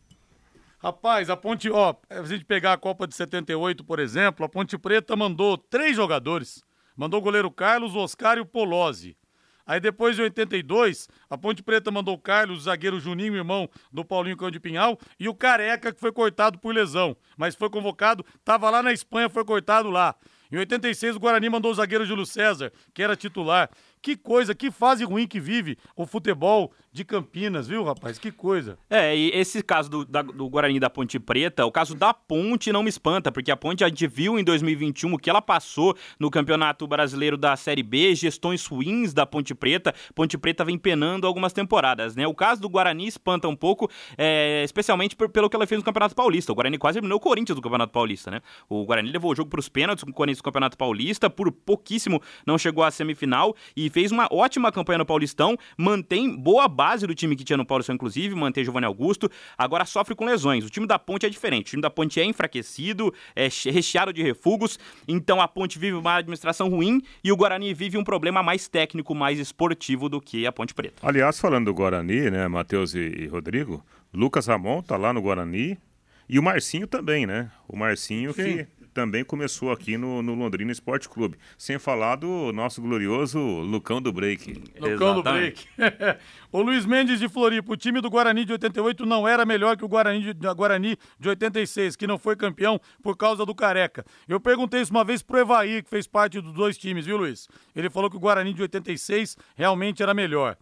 [0.79, 4.79] Rapaz, a Ponte, ó, a gente pegar a Copa de 78, por exemplo, a Ponte
[4.79, 6.63] Preta mandou três jogadores.
[6.97, 9.17] Mandou o goleiro Carlos, o Oscar e o Polozzi.
[9.69, 14.03] Aí depois de 82, a Ponte Preta mandou o Carlos, o zagueiro Juninho, irmão do
[14.03, 18.25] Paulinho Cão de Pinhal, e o Careca, que foi cortado por lesão, mas foi convocado,
[18.43, 20.15] tava lá na Espanha, foi cortado lá.
[20.51, 23.69] Em 86, o Guarani mandou o zagueiro Júlio César, que era titular.
[24.01, 28.19] Que coisa, que fase ruim que vive o futebol de Campinas, viu, rapaz?
[28.19, 28.79] Que coisa.
[28.89, 32.73] É, e esse caso do, da, do Guarani da Ponte Preta, o caso da Ponte
[32.73, 35.97] não me espanta, porque a Ponte a gente viu em 2021 o que ela passou
[36.19, 39.95] no Campeonato Brasileiro da Série B, gestões ruins da Ponte Preta.
[40.15, 42.27] Ponte Preta vem penando algumas temporadas, né?
[42.27, 45.85] O caso do Guarani espanta um pouco, é, especialmente por, pelo que ela fez no
[45.85, 46.53] Campeonato Paulista.
[46.53, 48.41] O Guarani quase eliminou o Corinthians do Campeonato Paulista, né?
[48.69, 51.51] O Guarani levou o jogo para os pênaltis com o Corinthians do Campeonato Paulista, por
[51.53, 57.09] pouquíssimo não chegou à semifinal e fez uma ótima campanha no Paulistão, mantém boa base
[57.09, 60.65] do time que tinha no Paulistão, inclusive, mantém Giovanni Augusto, agora sofre com lesões.
[60.65, 64.23] O time da Ponte é diferente, o time da Ponte é enfraquecido, é recheado de
[64.23, 68.69] refugos, então a Ponte vive uma administração ruim e o Guarani vive um problema mais
[68.69, 71.03] técnico, mais esportivo do que a Ponte Preta.
[71.03, 75.77] Aliás, falando do Guarani, né, Matheus e, e Rodrigo, Lucas Ramon tá lá no Guarani
[76.29, 77.51] e o Marcinho também, né?
[77.67, 78.43] O Marcinho Sim.
[78.43, 81.39] que também começou aqui no, no, Londrina Esporte Clube.
[81.57, 84.63] Sem falar do nosso glorioso Lucão do Break.
[84.81, 85.67] Lucão do Break.
[86.53, 89.85] o Luiz Mendes de Floripa, o time do Guarani de 88 não era melhor que
[89.85, 94.05] o Guarani de, Guarani de 86, que não foi campeão por causa do Careca.
[94.29, 97.49] Eu perguntei isso uma vez pro Evaí, que fez parte dos dois times, viu, Luiz?
[97.75, 100.57] Ele falou que o Guarani de 86 realmente era melhor.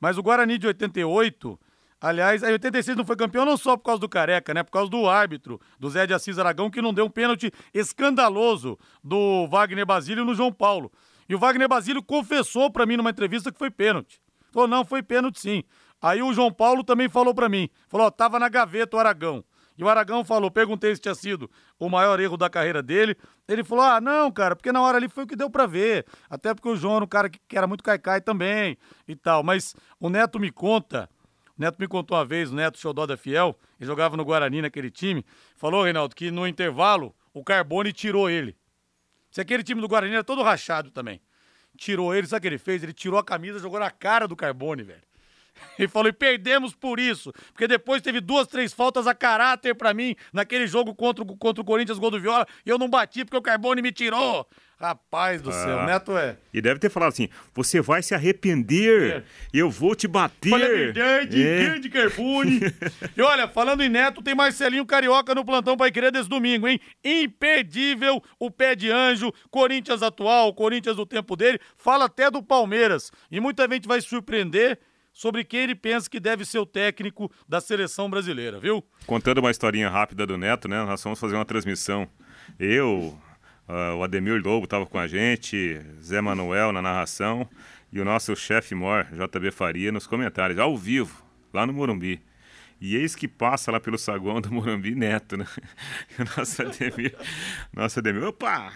[0.00, 1.58] Mas o Guarani de 88
[2.00, 4.62] Aliás, a 86 não foi campeão não só por causa do Careca, né?
[4.62, 8.78] Por causa do árbitro, do Zé de Assis Aragão, que não deu um pênalti escandaloso
[9.02, 10.92] do Wagner Basílio no João Paulo.
[11.28, 14.20] E o Wagner Basílio confessou para mim numa entrevista que foi pênalti.
[14.52, 15.64] Falou, não, foi pênalti sim.
[16.00, 17.68] Aí o João Paulo também falou para mim.
[17.88, 19.42] Falou, ó, tava na gaveta o Aragão.
[19.78, 23.16] E o Aragão falou, perguntei se tinha sido o maior erro da carreira dele.
[23.46, 26.06] Ele falou: ah, não, cara, porque na hora ali foi o que deu para ver.
[26.30, 29.42] Até porque o João era um cara que, era muito caicai também e tal.
[29.42, 31.08] Mas o Neto me conta
[31.56, 34.90] Neto me contou uma vez, o Neto Xodó da Fiel, ele jogava no Guarani naquele
[34.90, 35.24] time,
[35.56, 38.56] falou, Reinaldo, que no intervalo o Carbone tirou ele.
[39.30, 41.20] Se aquele time do Guarani era todo rachado também.
[41.76, 42.82] Tirou ele, sabe o que ele fez?
[42.82, 45.05] Ele tirou a camisa, jogou na cara do Carbone, velho.
[45.78, 47.32] Ele falou, e perdemos por isso.
[47.52, 51.64] Porque depois teve duas, três faltas a caráter para mim naquele jogo contra, contra o
[51.64, 54.46] Corinthians, gol do Viola, e eu não bati porque o Carbone me tirou.
[54.78, 55.52] Rapaz do ah.
[55.54, 56.36] céu, Neto é.
[56.52, 59.22] E deve ter falado assim: você vai se arrepender, é.
[59.50, 60.52] eu vou te bater.
[60.52, 61.64] A verdade, é.
[61.64, 62.60] grande Carbone.
[63.16, 66.78] e olha, falando em Neto, tem Marcelinho Carioca no plantão para querer desse domingo, hein?
[67.02, 73.10] Imperdível o pé de anjo, Corinthians atual, Corinthians do tempo dele, fala até do Palmeiras.
[73.30, 74.78] E muita gente vai se surpreender
[75.16, 78.86] sobre quem ele pensa que deve ser o técnico da seleção brasileira, viu?
[79.06, 80.84] Contando uma historinha rápida do Neto, né?
[80.84, 82.06] Nós vamos fazer uma transmissão.
[82.58, 83.18] Eu,
[83.66, 87.48] uh, o Ademir Lobo estava com a gente, Zé Manuel na narração
[87.90, 92.22] e o nosso chefe mor, JB Faria, nos comentários, ao vivo, lá no Morumbi.
[92.78, 95.46] E eis que passa lá pelo saguão do Morumbi Neto, né?
[96.18, 97.16] E o nosso Ademir,
[97.72, 98.70] nosso Ademir, opa,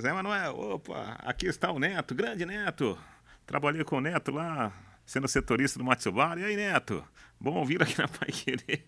[0.00, 2.98] Zé Manuel, opa, aqui está o Neto, grande Neto.
[3.46, 4.72] Trabalhei com o Neto lá
[5.10, 6.38] sendo setorista do Matsubara.
[6.40, 7.04] E aí, Neto?
[7.40, 8.84] Bom vir aqui na Pai Querer.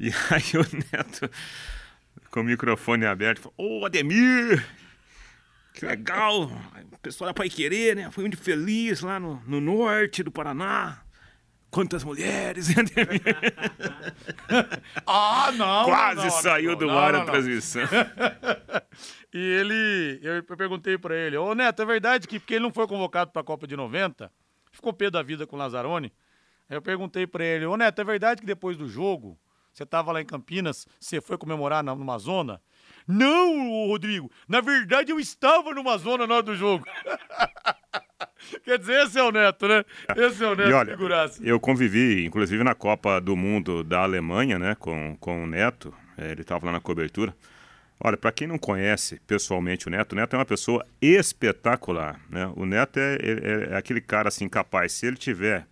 [0.00, 1.30] E aí o Neto,
[2.28, 4.66] com o microfone aberto, falou, ô Ademir,
[5.74, 6.50] que legal,
[6.90, 8.10] o pessoal da Pai Querer, né?
[8.10, 11.00] Foi muito feliz lá no, no norte do Paraná.
[11.70, 13.22] Quantas mulheres, Ademir?
[15.06, 15.84] ah, não!
[15.84, 17.82] Quase não, saiu não, do não, ar a transmissão.
[19.32, 22.88] e ele, eu perguntei para ele, ô Neto, é verdade que porque ele não foi
[22.88, 24.32] convocado para a Copa de 90,
[24.80, 26.10] ficou pé da vida com o Lazzaroni.
[26.68, 29.38] Aí eu perguntei para ele, ô Neto, é verdade que depois do jogo,
[29.72, 32.60] você tava lá em Campinas, você foi comemorar numa zona?
[33.06, 36.84] Não, Rodrigo, na verdade eu estava numa zona na hora do jogo.
[38.64, 39.84] Quer dizer, esse é o Neto, né?
[40.16, 41.42] Esse é o Neto, e olha, figuraça.
[41.44, 45.92] Eu convivi, inclusive, na Copa do Mundo da Alemanha, né, com, com o Neto.
[46.16, 47.34] É, ele estava lá na cobertura.
[48.02, 52.18] Olha, para quem não conhece pessoalmente o Neto, o Neto é uma pessoa espetacular.
[52.30, 52.50] Né?
[52.56, 55.66] O Neto é, é, é aquele cara assim capaz, se ele tiver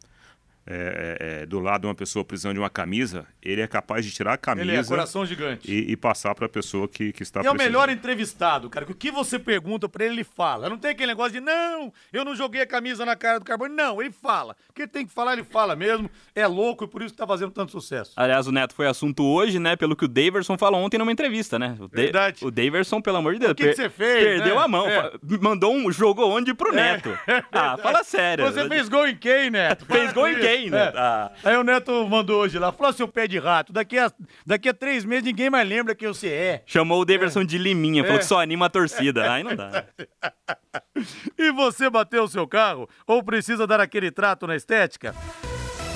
[0.66, 4.04] é, é, é, do lado de uma pessoa precisando de uma camisa, ele é capaz
[4.04, 4.70] de tirar a camisa.
[4.70, 5.70] Ele é coração gigante.
[5.70, 7.60] E, e passar para a pessoa que, que está e precisando.
[7.60, 8.84] é o melhor entrevistado, cara.
[8.84, 10.68] Que o que você pergunta para ele, ele fala.
[10.68, 13.74] Não tem aquele negócio de, não, eu não joguei a camisa na cara do Carbone.
[13.74, 14.56] Não, ele fala.
[14.68, 16.10] O que ele tem que falar, ele fala mesmo.
[16.34, 18.12] É louco e por isso que tá fazendo tanto sucesso.
[18.16, 19.76] Aliás, o Neto foi assunto hoje, né?
[19.76, 21.76] Pelo que o Daverson falou ontem numa entrevista, né?
[21.78, 22.44] O Verdade.
[22.44, 23.52] O Daverson, pelo amor de Deus.
[23.52, 24.24] O que, que você fez?
[24.24, 24.62] Perdeu né?
[24.62, 24.86] a mão.
[24.86, 25.12] É.
[25.40, 25.90] Mandou um.
[25.90, 27.16] Jogou onde pro Neto.
[27.28, 27.44] É.
[27.52, 28.44] Ah, fala sério.
[28.44, 29.84] Você fez gol em quem, Neto?
[29.86, 30.92] fez gol em quem, né?
[30.94, 31.30] Ah.
[31.44, 34.10] Aí o Neto mandou hoje lá, falou seu pé de rato, daqui a,
[34.46, 36.62] daqui a três meses ninguém mais lembra quem você é.
[36.66, 37.44] Chamou o Deverson é.
[37.44, 38.20] de Liminha, falou é.
[38.20, 39.30] que só anima a torcida.
[39.30, 39.84] Aí não dá.
[41.38, 45.14] e você bateu o seu carro ou precisa dar aquele trato na estética?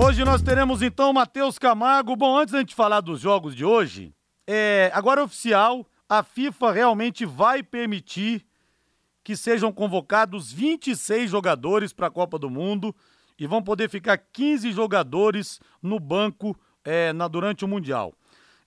[0.00, 2.14] Hoje nós teremos então Matheus Camargo.
[2.14, 4.14] Bom, antes da gente falar dos jogos de hoje,
[4.46, 8.46] é, agora é oficial, a FIFA realmente vai permitir
[9.24, 12.94] que sejam convocados 26 jogadores para a Copa do Mundo
[13.36, 18.14] e vão poder ficar 15 jogadores no banco é, na, durante o Mundial.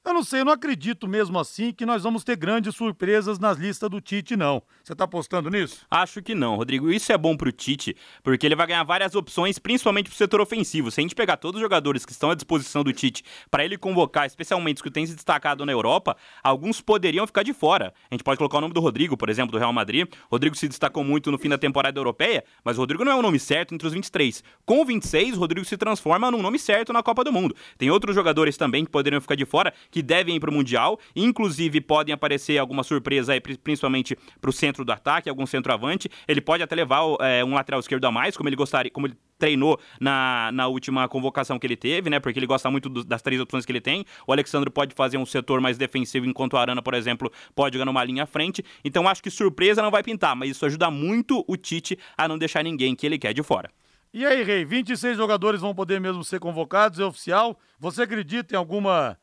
[0.03, 3.59] Eu não sei, eu não acredito mesmo assim que nós vamos ter grandes surpresas nas
[3.59, 4.63] listas do Tite, não.
[4.83, 5.85] Você tá apostando nisso?
[5.91, 6.91] Acho que não, Rodrigo.
[6.91, 10.89] Isso é bom pro Tite, porque ele vai ganhar várias opções, principalmente pro setor ofensivo.
[10.89, 13.77] Se a gente pegar todos os jogadores que estão à disposição do Tite para ele
[13.77, 17.93] convocar, especialmente os que têm se destacado na Europa, alguns poderiam ficar de fora.
[18.09, 20.07] A gente pode colocar o nome do Rodrigo, por exemplo, do Real Madrid.
[20.31, 23.15] O Rodrigo se destacou muito no fim da temporada europeia, mas o Rodrigo não é
[23.15, 24.43] o nome certo entre os 23.
[24.65, 27.55] Com o 26, o Rodrigo se transforma num nome certo na Copa do Mundo.
[27.77, 30.99] Tem outros jogadores também que poderiam ficar de fora, que devem ir para o Mundial.
[31.15, 36.09] Inclusive, podem aparecer alguma surpresa aí, principalmente para o centro do ataque, algum centroavante.
[36.27, 39.17] Ele pode até levar é, um lateral esquerdo a mais, como ele gostaria, como ele
[39.37, 42.19] treinou na, na última convocação que ele teve, né?
[42.19, 44.05] Porque ele gosta muito do, das três opções que ele tem.
[44.27, 47.85] O Alexandre pode fazer um setor mais defensivo, enquanto o Arana, por exemplo, pode jogar
[47.85, 48.63] numa linha à frente.
[48.85, 52.37] Então acho que surpresa não vai pintar, mas isso ajuda muito o Tite a não
[52.37, 53.71] deixar ninguém que ele quer de fora.
[54.13, 57.57] E aí, Rei, 26 jogadores vão poder mesmo ser convocados, é oficial.
[57.79, 59.17] Você acredita em alguma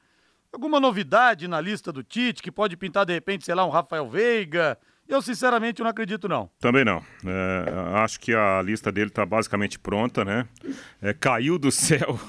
[0.52, 4.08] Alguma novidade na lista do Tite que pode pintar de repente, sei lá, um Rafael
[4.08, 4.78] Veiga?
[5.08, 6.50] Eu sinceramente não acredito não.
[6.60, 7.02] Também não.
[7.24, 10.46] É, acho que a lista dele está basicamente pronta, né?
[11.00, 12.20] É, caiu do céu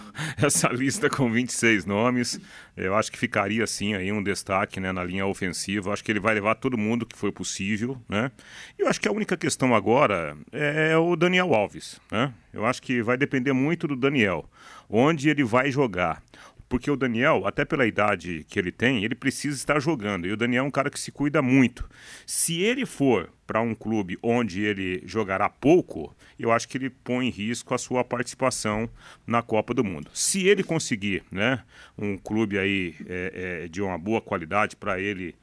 [0.41, 2.39] essa lista com 26 nomes.
[2.77, 5.91] Eu acho que ficaria sim aí um destaque né, na linha ofensiva.
[5.91, 8.31] Acho que ele vai levar todo mundo que foi possível, né?
[8.77, 12.33] E eu acho que a única questão agora é, é o Daniel Alves, né?
[12.53, 14.49] Eu acho que vai depender muito do Daniel,
[14.89, 16.23] onde ele vai jogar
[16.69, 20.27] porque o Daniel, até pela idade que ele tem, ele precisa estar jogando.
[20.27, 21.89] E o Daniel é um cara que se cuida muito.
[22.27, 27.27] Se ele for para um clube onde ele jogará pouco, eu acho que ele põe
[27.27, 28.87] em risco a sua participação
[29.25, 30.11] na Copa do Mundo.
[30.13, 31.63] Se ele conseguir, né,
[31.97, 35.35] um clube aí é, é, de uma boa qualidade para ele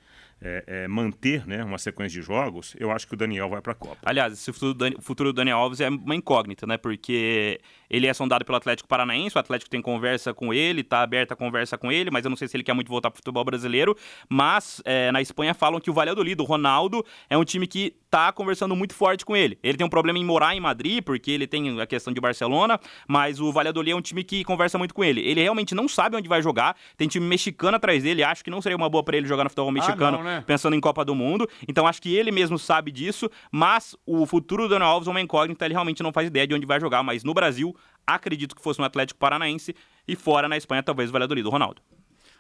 [0.47, 3.73] é, é, manter né, uma sequência de jogos, eu acho que o Daniel vai para
[3.73, 3.99] a Copa.
[4.05, 6.77] Aliás, esse futuro do, futuro do Daniel Alves é uma incógnita, né?
[6.77, 11.35] Porque ele é sondado pelo Atlético Paranaense, o Atlético tem conversa com ele, está aberta
[11.35, 13.19] a conversa com ele, mas eu não sei se ele quer muito voltar para o
[13.19, 13.97] futebol brasileiro.
[14.29, 18.33] Mas é, na Espanha falam que o Valladolid, o Ronaldo, é um time que está
[18.33, 19.59] conversando muito forte com ele.
[19.63, 22.81] Ele tem um problema em morar em Madrid, porque ele tem a questão de Barcelona,
[23.07, 25.21] mas o Valladolid é um time que conversa muito com ele.
[25.21, 28.63] Ele realmente não sabe onde vai jogar, tem time mexicano atrás dele, acho que não
[28.63, 30.19] seria uma boa para ele jogar no futebol mexicano.
[30.19, 30.45] Ah, não, né?
[30.47, 31.49] pensando em Copa do Mundo.
[31.69, 35.21] Então acho que ele mesmo sabe disso, mas o futuro do Daniel Alves é uma
[35.21, 38.63] incógnita, ele realmente não faz ideia de onde vai jogar, mas no Brasil, acredito que
[38.63, 39.75] fosse no Atlético Paranaense
[40.07, 41.83] e fora na Espanha, talvez o Valladolid do Ronaldo.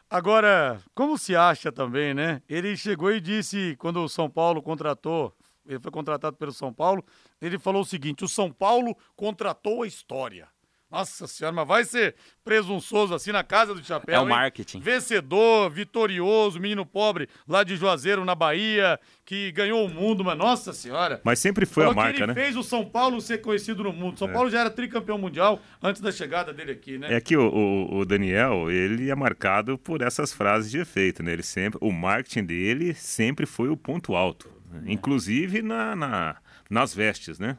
[0.08, 2.40] Agora, como se acha também, né?
[2.48, 5.34] Ele chegou e disse, quando o São Paulo contratou,
[5.66, 7.04] ele foi contratado pelo São Paulo,
[7.40, 10.48] ele falou o seguinte: o São Paulo contratou a história.
[10.88, 14.14] Nossa senhora, mas vai ser presunçoso assim na casa do chapéu.
[14.14, 14.78] É o marketing.
[14.78, 14.82] Hein?
[14.84, 20.72] Vencedor, vitorioso, menino pobre lá de Juazeiro, na Bahia, que ganhou o mundo, mas nossa
[20.72, 21.20] senhora.
[21.24, 22.34] Mas sempre foi Falou a marca, ele né?
[22.34, 24.16] fez o São Paulo ser conhecido no mundo.
[24.16, 24.32] São é.
[24.32, 27.12] Paulo já era tricampeão mundial antes da chegada dele aqui, né?
[27.12, 31.32] É que o, o, o, Daniel, ele é marcado por essas frases de efeito, né?
[31.32, 34.55] Ele sempre, o marketing dele sempre foi o ponto alto?
[34.84, 34.92] É.
[34.92, 36.36] inclusive na, na,
[36.68, 37.56] nas vestes, né?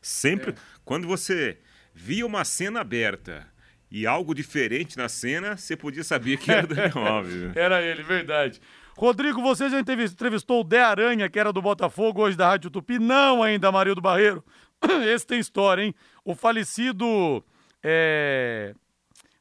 [0.00, 0.54] Sempre, é.
[0.84, 1.58] quando você
[1.94, 3.46] via uma cena aberta
[3.90, 7.34] e algo diferente na cena, você podia saber que era Daniel Alves.
[7.34, 7.52] Né?
[7.56, 8.60] era ele, verdade.
[8.96, 12.98] Rodrigo, você já entrevistou o Dé Aranha, que era do Botafogo, hoje da Rádio Tupi?
[12.98, 14.44] Não ainda, Marildo Barreiro.
[15.08, 15.94] esse tem história, hein?
[16.24, 17.44] O falecido.
[17.82, 18.74] É...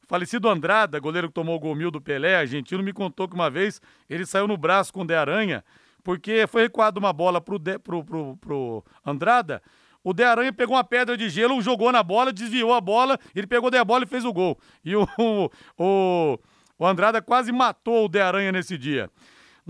[0.07, 3.47] Falecido Andrada, goleiro que tomou o gol mil do Pelé, argentino, me contou que uma
[3.47, 5.63] vez ele saiu no braço com o De Aranha,
[6.09, 9.61] porque foi recuado uma bola pro, de, pro, pro, pro Andrada.
[10.03, 13.45] O De Aranha pegou uma pedra de gelo, jogou na bola, desviou a bola, ele
[13.45, 14.57] pegou a bola e fez o gol.
[14.83, 15.03] E o,
[15.77, 16.39] o,
[16.79, 19.07] o Andrada quase matou o De Aranha nesse dia.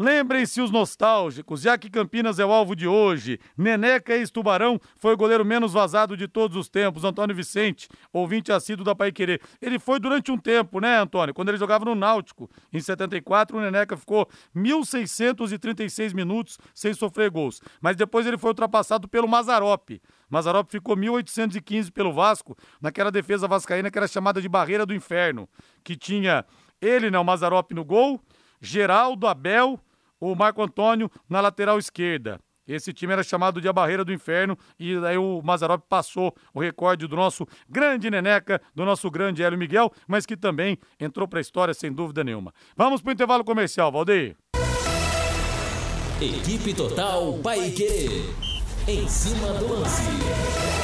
[0.02, 3.38] Lembrem-se os nostálgicos, já que Campinas é o alvo de hoje.
[3.58, 8.86] Neneca ex-Tubarão foi o goleiro menos vazado de todos os tempos, Antônio Vicente, ouvinte assíduo
[8.86, 9.42] da Pai Querer.
[9.62, 11.34] Ele foi durante um tempo, né, Antônio?
[11.34, 12.50] Quando ele jogava no Náutico.
[12.72, 14.26] Em 74, o Neneca ficou
[14.56, 17.60] 1.636 minutos sem sofrer gols.
[17.82, 20.02] Mas depois ele foi ultrapassado pelo Mazarop.
[20.30, 25.50] Mazarop ficou 1.815 pelo Vasco, naquela defesa vascaína que era chamada de Barreira do Inferno,
[25.84, 26.46] que tinha
[26.80, 28.22] ele, né, o Mazarop no gol,
[28.62, 29.78] Geraldo, Abel
[30.20, 32.40] o Marco Antônio na lateral esquerda.
[32.68, 36.60] Esse time era chamado de a Barreira do Inferno e daí o Mazarop passou o
[36.60, 41.40] recorde do nosso grande Neneca, do nosso grande Hélio Miguel, mas que também entrou para
[41.40, 42.54] a história sem dúvida nenhuma.
[42.78, 44.38] Vamos para o intervalo comercial, Valdeir.
[46.22, 48.26] Equipe Total Paique.
[48.88, 50.79] Em cima do lance.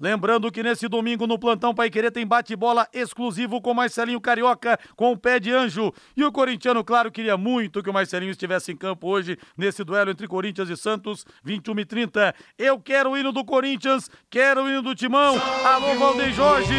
[0.00, 5.10] Lembrando que nesse domingo no Plantão Pai Querer tem bate-bola exclusivo com Marcelinho Carioca com
[5.10, 5.92] o pé de anjo.
[6.16, 10.10] E o corintiano, claro, queria muito que o Marcelinho estivesse em campo hoje nesse duelo
[10.10, 12.34] entre Corinthians e Santos, 21 e 30.
[12.56, 15.36] Eu quero o hino do Corinthians, quero o hino do Timão.
[15.64, 16.74] Alô, Valdeir Jorge!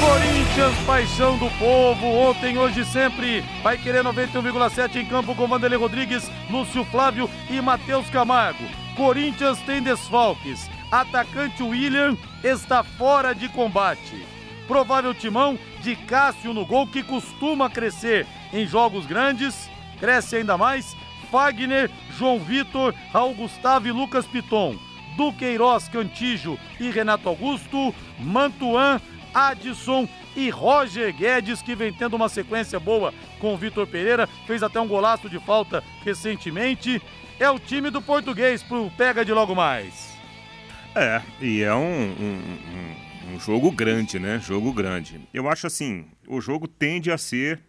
[0.00, 3.42] Corinthians, paixão do povo, ontem, hoje sempre.
[3.62, 8.64] Vai querer 91,7 em campo com Vanderlei Rodrigues, Lúcio Flávio e Matheus Camargo.
[8.96, 14.26] Corinthians tem desfalques atacante William está fora de combate.
[14.66, 20.96] Provável timão de Cássio no gol, que costuma crescer em jogos grandes, cresce ainda mais.
[21.30, 24.76] Fagner, João Vitor, Raul Gustavo e Lucas Piton.
[25.16, 29.00] Duqueiroz, Cantijo e Renato Augusto, Mantuan,
[29.34, 34.62] Adson e Roger Guedes, que vem tendo uma sequência boa com o Vitor Pereira, fez
[34.62, 37.00] até um golaço de falta recentemente.
[37.38, 40.15] É o time do português pro Pega de Logo Mais.
[40.96, 42.40] É, e é um, um,
[43.30, 44.40] um, um jogo grande, né?
[44.42, 45.20] Jogo grande.
[45.34, 47.60] Eu acho assim, o jogo tende a ser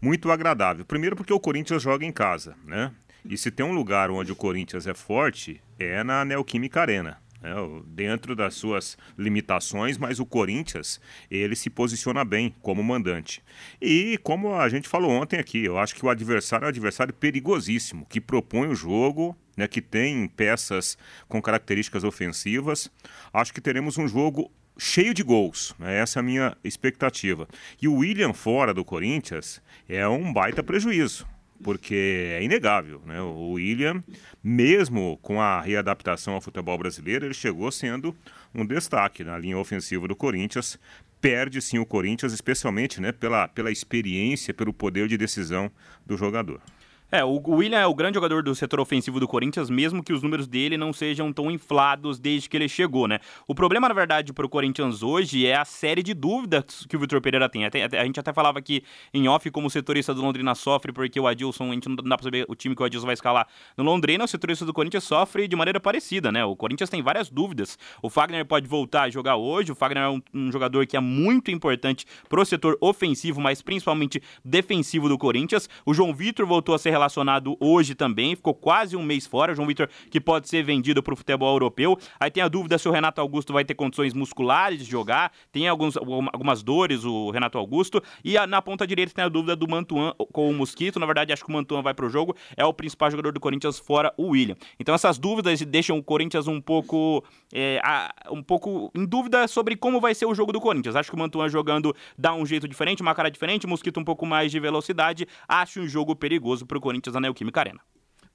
[0.00, 0.84] muito agradável.
[0.84, 2.92] Primeiro porque o Corinthians joga em casa, né?
[3.28, 7.18] E se tem um lugar onde o Corinthians é forte, é na Neoquímica Arena.
[7.42, 7.50] Né?
[7.84, 13.42] Dentro das suas limitações, mas o Corinthians, ele se posiciona bem como mandante.
[13.82, 17.12] E como a gente falou ontem aqui, eu acho que o adversário é um adversário
[17.12, 20.96] perigosíssimo, que propõe o jogo, né, que tem peças
[21.28, 22.88] com características ofensivas.
[23.34, 25.74] Acho que teremos um jogo cheio de gols.
[25.80, 25.98] Né?
[25.98, 27.48] Essa é a minha expectativa.
[27.82, 31.26] E o William fora do Corinthians é um baita prejuízo.
[31.60, 33.20] Porque é inegável, né?
[33.20, 34.00] O William,
[34.40, 38.14] mesmo com a readaptação ao futebol brasileiro, ele chegou sendo
[38.54, 40.78] um destaque na linha ofensiva do Corinthians.
[41.20, 45.68] Perde sim o Corinthians, especialmente né, pela, pela experiência, pelo poder de decisão
[46.06, 46.62] do jogador.
[47.10, 50.22] É, o William é o grande jogador do setor ofensivo do Corinthians, mesmo que os
[50.22, 53.18] números dele não sejam tão inflados desde que ele chegou, né?
[53.46, 57.00] O problema, na verdade, para o Corinthians hoje é a série de dúvidas que o
[57.00, 57.64] Vitor Pereira tem.
[57.64, 58.84] a gente até falava aqui
[59.14, 62.14] em off como o setorista do Londrina sofre, porque o Adilson, a gente não dá
[62.14, 65.04] para saber o time que o Adilson vai escalar no Londrina, o setorista do Corinthians
[65.04, 66.44] sofre de maneira parecida, né?
[66.44, 67.78] O Corinthians tem várias dúvidas.
[68.02, 71.00] O Fagner pode voltar a jogar hoje, o Fagner é um, um jogador que é
[71.00, 75.70] muito importante pro setor ofensivo, mas principalmente defensivo do Corinthians.
[75.86, 79.54] O João Vitor voltou a ser relacionado hoje também, ficou quase um mês fora.
[79.54, 81.98] João Vitor, que pode ser vendido para o futebol europeu.
[82.20, 85.32] Aí tem a dúvida se o Renato Augusto vai ter condições musculares de jogar.
[85.50, 88.02] Tem alguns, algumas dores, o Renato Augusto.
[88.24, 90.98] E a, na ponta direita tem a dúvida do Mantuan com o Mosquito.
[90.98, 92.36] Na verdade, acho que o Mantuan vai para o jogo.
[92.56, 94.56] É o principal jogador do Corinthians fora o William.
[94.78, 99.76] Então essas dúvidas deixam o Corinthians um pouco, é, a, um pouco em dúvida sobre
[99.76, 100.96] como vai ser o jogo do Corinthians.
[100.96, 103.66] Acho que o Mantuan jogando dá um jeito diferente, uma cara diferente.
[103.66, 105.26] O Mosquito um pouco mais de velocidade.
[105.46, 107.80] Acho um jogo perigoso para o Corinthians na Neoquímica Arena.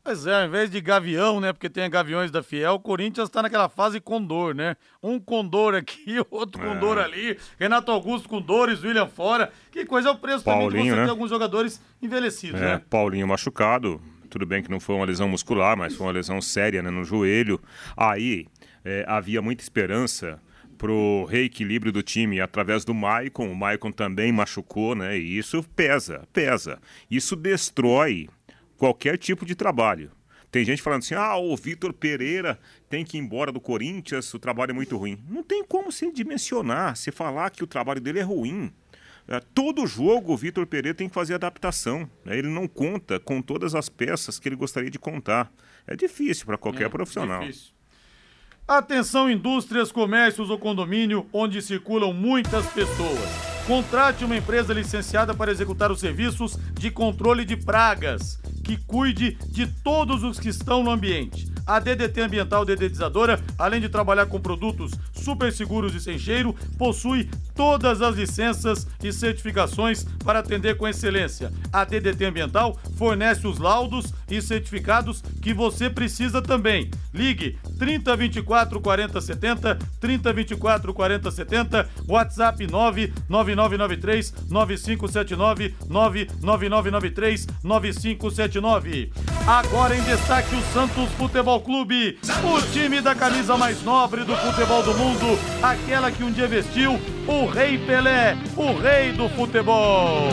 [0.04, 1.52] Pois é, ao invés de gavião, né?
[1.52, 4.76] Porque tem gaviões da Fiel, o Corinthians está naquela fase condor, né?
[5.02, 6.68] Um condor aqui, outro é.
[6.68, 9.52] condor ali, Renato Augusto com dores, William fora.
[9.72, 11.04] Que coisa é o preço Paulinho, também de você né?
[11.06, 12.82] ter alguns jogadores envelhecidos, é, né?
[12.90, 14.00] Paulinho machucado,
[14.30, 17.04] tudo bem que não foi uma lesão muscular, mas foi uma lesão séria né, no
[17.04, 17.60] joelho.
[17.98, 18.46] Aí
[18.86, 20.40] é, havia muita esperança
[20.78, 23.50] pro reequilíbrio do time através do Maicon.
[23.50, 25.18] O Maicon também machucou, né?
[25.18, 26.78] E isso pesa, pesa.
[27.10, 28.28] Isso destrói
[28.78, 30.12] qualquer tipo de trabalho.
[30.52, 32.60] Tem gente falando assim: ah, o Vitor Pereira
[32.90, 35.18] tem que ir embora do Corinthians, o trabalho é muito ruim.
[35.28, 38.72] Não tem como se dimensionar, se falar que o trabalho dele é ruim.
[39.28, 42.10] É, todo jogo o Vitor Pereira tem que fazer adaptação.
[42.26, 42.38] Né?
[42.38, 45.52] Ele não conta com todas as peças que ele gostaria de contar.
[45.88, 47.42] é difícil para qualquer é, profissional.
[47.42, 47.74] Difícil.
[48.68, 53.20] Atenção, indústrias, comércios ou condomínio onde circulam muitas pessoas.
[53.68, 59.68] Contrate uma empresa licenciada para executar os serviços de controle de pragas, que cuide de
[59.68, 61.52] todos os que estão no ambiente.
[61.66, 67.30] A DDT Ambiental Dedetizadora, além de trabalhar com produtos super seguros e sem cheiro, possui
[67.56, 71.54] todas as licenças e certificações para atender com excelência.
[71.72, 76.92] A DDT Ambiental fornece os laudos e certificados que você precisa também.
[77.14, 88.53] Ligue 3024 40 70, 3024 40 70, WhatsApp 99993 9579, 99993 9579.
[89.46, 94.82] Agora em destaque o Santos Futebol Clube, o time da camisa mais nobre do futebol
[94.84, 100.30] do mundo, aquela que um dia vestiu o Rei Pelé, o rei do futebol.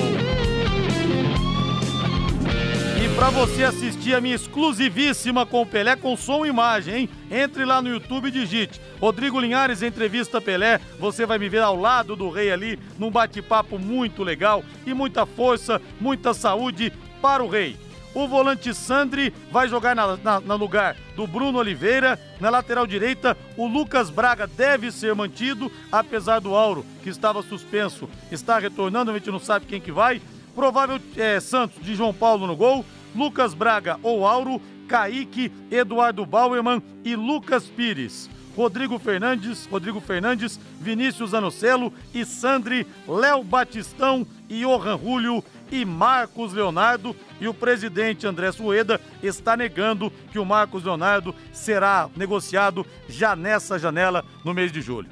[3.02, 7.10] E para você assistir a minha exclusivíssima com Pelé com som e imagem, hein?
[7.30, 10.78] Entre lá no YouTube e digite Rodrigo Linhares entrevista Pelé.
[10.98, 15.24] Você vai me ver ao lado do rei ali, num bate-papo muito legal e muita
[15.24, 16.92] força, muita saúde
[17.22, 17.89] para o rei.
[18.14, 22.18] O volante Sandri vai jogar na, na, no lugar do Bruno Oliveira.
[22.40, 28.08] Na lateral direita, o Lucas Braga deve ser mantido, apesar do Auro, que estava suspenso,
[28.30, 29.10] está retornando.
[29.10, 30.20] A gente não sabe quem que vai.
[30.54, 32.84] Provável é, Santos de João Paulo no gol.
[33.14, 38.28] Lucas Braga ou Auro, Kaique, Eduardo Bauerman e Lucas Pires.
[38.56, 46.52] Rodrigo Fernandes, Rodrigo Fernandes, Vinícius Anocelo e Sandri, Léo Batistão e Johan Julio e Marcos
[46.52, 47.14] Leonardo.
[47.40, 53.78] E o presidente André Sueda está negando que o Marcos Leonardo será negociado já nessa
[53.78, 55.08] janela no mês de julho.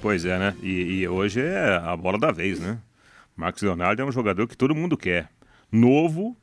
[0.00, 0.54] Pois é, né?
[0.62, 2.78] E, e hoje é a bola da vez, né?
[3.34, 5.28] Marcos Leonardo é um jogador que todo mundo quer.
[5.70, 6.36] Novo,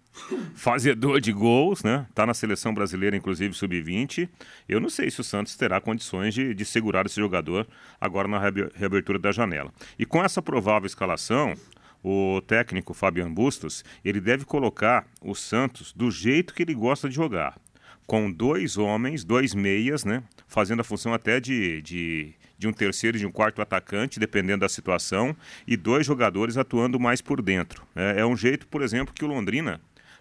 [0.53, 2.05] fazedor de gols, né?
[2.13, 4.29] Tá na seleção brasileira, inclusive sub-20.
[4.67, 7.67] Eu não sei se o Santos terá condições de, de segurar esse jogador
[7.99, 8.39] agora na
[8.75, 9.71] reabertura da janela.
[9.97, 11.55] E com essa provável escalação,
[12.03, 17.15] o técnico Fabian Bustos, ele deve colocar o Santos do jeito que ele gosta de
[17.15, 17.57] jogar.
[18.05, 20.21] Com dois homens, dois meias, né?
[20.45, 24.59] Fazendo a função até de, de, de um terceiro e de um quarto atacante, dependendo
[24.59, 25.33] da situação,
[25.65, 27.87] e dois jogadores atuando mais por dentro.
[27.95, 29.79] É, é um jeito, por exemplo, que o Londrina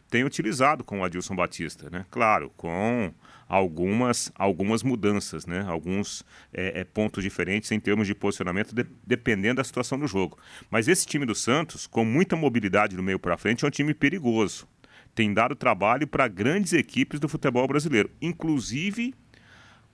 [0.08, 2.04] tem utilizado com o Adilson Batista, né?
[2.10, 3.12] Claro, com
[3.52, 5.62] algumas, algumas mudanças, né?
[5.68, 6.24] alguns
[6.54, 10.38] é, é, pontos diferentes em termos de posicionamento, de, dependendo da situação do jogo.
[10.70, 13.92] Mas esse time do Santos, com muita mobilidade do meio para frente, é um time
[13.92, 14.66] perigoso.
[15.14, 19.14] Tem dado trabalho para grandes equipes do futebol brasileiro, inclusive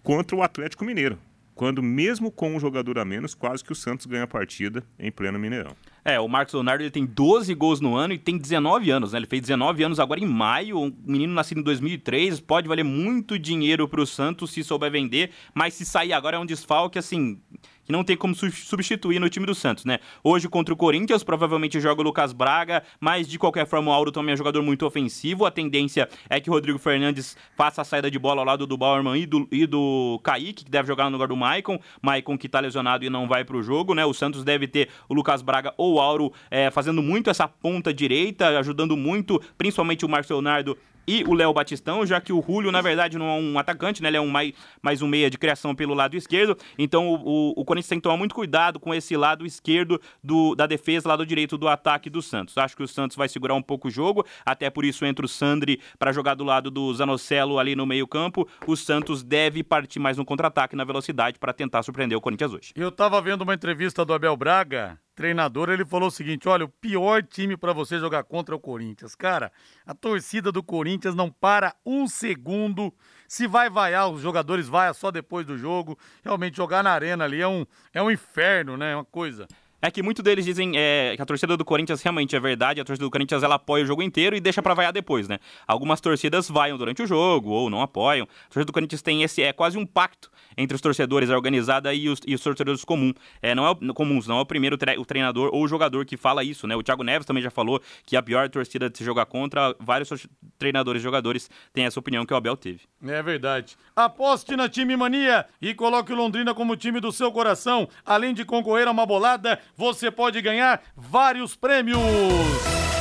[0.05, 1.19] contra o Atlético Mineiro
[1.59, 5.11] quando mesmo com um jogador a menos, quase que o Santos ganha a partida em
[5.11, 5.75] pleno Mineirão.
[6.05, 9.19] É, o Marcos Leonardo ele tem 12 gols no ano e tem 19 anos, né?
[9.19, 13.37] Ele fez 19 anos agora em maio, um menino nascido em 2003, pode valer muito
[13.37, 17.41] dinheiro para o Santos se souber vender, mas se sair agora é um desfalque, assim,
[17.89, 19.99] que não tem como substituir no time do Santos, né?
[20.23, 24.13] Hoje contra o Corinthians, provavelmente joga o Lucas Braga, mas de qualquer forma o Auro
[24.13, 25.47] também é jogador muito ofensivo.
[25.47, 28.77] A tendência é que o Rodrigo Fernandes faça a saída de bola ao lado do
[28.77, 31.81] Bauerman e do, e do Kaique, que deve jogar no lugar do Maicon.
[32.03, 34.05] Maicon que tá lesionado e não vai pro jogo, né?
[34.05, 37.95] O Santos deve ter o Lucas Braga ou o Auro é, fazendo muito essa ponta
[37.95, 40.77] direita, ajudando muito, principalmente o Marcos Leonardo
[41.09, 44.11] e o Léo Batistão, já que o Julio, na verdade, não é um atacante, né?
[44.11, 44.53] Ele é um mais,
[44.83, 46.55] mais um meia de criação pelo lado esquerdo.
[46.79, 50.55] Então o, o, o Corinthians tem que tomar muito cuidado com esse lado esquerdo do,
[50.55, 52.59] da defesa, lado direito do ataque do Santos.
[52.59, 55.29] Acho que o Santos vai segurar um pouco o jogo, até por isso entra o
[55.29, 58.47] Sandri para jogar do lado do Zanocelo ali no meio-campo.
[58.67, 62.73] O Santos deve partir mais no contra-ataque na velocidade para tentar surpreender o Corinthians hoje.
[62.77, 66.69] Eu tava vendo uma entrevista do Abel Braga treinador, ele falou o seguinte: olha, o
[66.69, 69.17] pior time para você jogar contra é o Corinthians.
[69.17, 69.51] Cara,
[69.85, 72.95] a torcida do Corinthians não para um segundo.
[73.27, 75.99] Se vai vaiar, os jogadores vaiam só depois do jogo.
[76.23, 78.93] Realmente, jogar na arena ali é um, é um inferno, né?
[78.93, 79.49] É uma coisa.
[79.83, 82.85] É que muitos deles dizem é, que a torcida do Corinthians realmente é verdade, a
[82.85, 85.39] torcida do Corinthians ela apoia o jogo inteiro e deixa pra vaiar depois, né?
[85.69, 88.25] Algumas torcidas vaiam durante o jogo ou não apoiam.
[88.25, 91.95] A torcida do Corinthians tem esse, é quase um pacto entre os torcedores, a organizada
[91.95, 93.15] e os, e os torcedores comum.
[93.41, 96.05] É, não é o, comuns, não é o primeiro tre o treinador ou o jogador
[96.05, 96.75] que fala isso, né?
[96.75, 100.27] O Thiago Neves também já falou que a pior torcida de se jogar contra, vários
[100.59, 102.81] treinadores e jogadores têm essa opinião que o Abel teve.
[103.07, 103.77] É verdade.
[103.95, 107.89] Aposte na Time Mania e coloque o Londrina como time do seu coração.
[108.05, 111.99] Além de concorrer a uma bolada, você pode ganhar vários prêmios.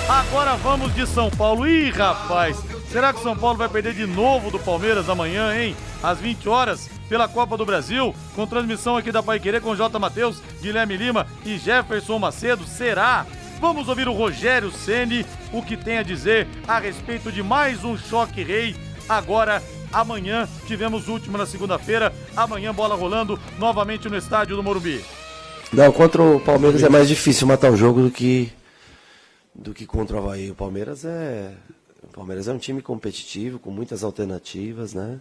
[0.08, 1.68] Agora vamos de São Paulo.
[1.68, 2.58] Ih, rapaz,
[2.90, 5.76] será que São Paulo vai perder de novo do Palmeiras amanhã, hein?
[6.02, 9.98] Às 20 horas, pela Copa do Brasil, com transmissão aqui da Pai Querer com J.
[10.00, 12.66] Matheus, Guilherme Lima e Jefferson Macedo.
[12.66, 13.26] Será?
[13.60, 17.98] Vamos ouvir o Rogério Ceni, o que tem a dizer a respeito de mais um
[17.98, 18.76] choque rei
[19.10, 22.14] agora Amanhã tivemos último na segunda-feira.
[22.36, 25.04] Amanhã bola rolando novamente no estádio do Morumbi.
[25.72, 28.52] Não, contra o Palmeiras é mais difícil matar o jogo do que
[29.54, 30.52] do que contra o Havaí.
[30.52, 31.54] O Palmeiras é
[32.04, 35.20] o Palmeiras é um time competitivo, com muitas alternativas, né?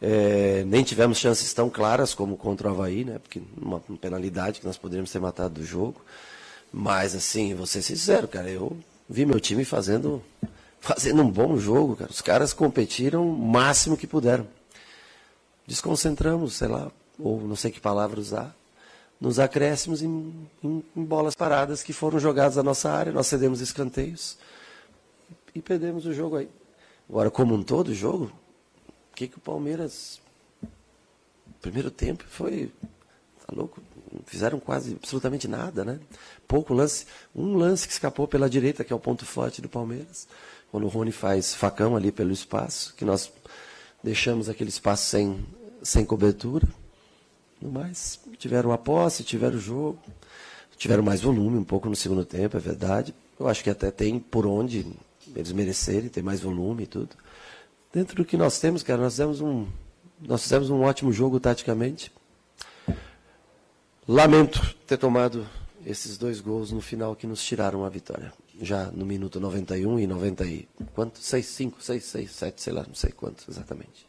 [0.00, 3.18] É, nem tivemos chances tão claras como contra o Havaí, né?
[3.18, 6.00] Porque uma, penalidade que nós poderíamos ter matado do jogo.
[6.72, 8.76] Mas assim, vou ser sincero, cara, eu
[9.08, 10.22] vi meu time fazendo
[10.80, 12.10] fazendo um bom jogo, cara.
[12.10, 14.46] Os caras competiram o máximo que puderam.
[15.66, 18.54] Desconcentramos, sei lá, ou não sei que palavra usar,
[19.18, 23.62] nos acréscimos em, em, em bolas paradas que foram jogadas na nossa área, nós cedemos
[23.62, 24.36] escanteios
[25.54, 26.50] e perdemos o jogo aí.
[27.08, 28.30] Agora, como um todo o jogo,
[29.14, 30.20] o que, que o Palmeiras.
[31.62, 32.72] Primeiro tempo foi.
[33.46, 33.80] Tá louco?
[34.26, 36.00] Fizeram quase absolutamente nada, né?
[36.48, 37.06] Pouco lance.
[37.34, 40.26] Um lance que escapou pela direita, que é o ponto forte do Palmeiras.
[40.70, 43.32] Quando o Rony faz facão ali pelo espaço, que nós
[44.02, 45.46] deixamos aquele espaço sem,
[45.80, 46.66] sem cobertura.
[47.62, 49.98] No mais, tiveram a posse, tiveram o jogo,
[50.76, 53.14] tiveram mais volume um pouco no segundo tempo, é verdade.
[53.38, 54.84] Eu acho que até tem por onde
[55.34, 57.16] eles merecerem, ter mais volume e tudo.
[57.94, 59.68] Dentro do que nós temos, cara, nós fizemos um,
[60.20, 62.10] nós fizemos um ótimo jogo taticamente.
[64.08, 65.46] Lamento ter tomado
[65.86, 68.32] esses dois gols no final que nos tiraram a vitória.
[68.60, 71.20] Já no minuto 91 e 90 e quanto?
[71.20, 74.08] 6, 5, 6, 6, 7, sei lá, não sei quanto exatamente.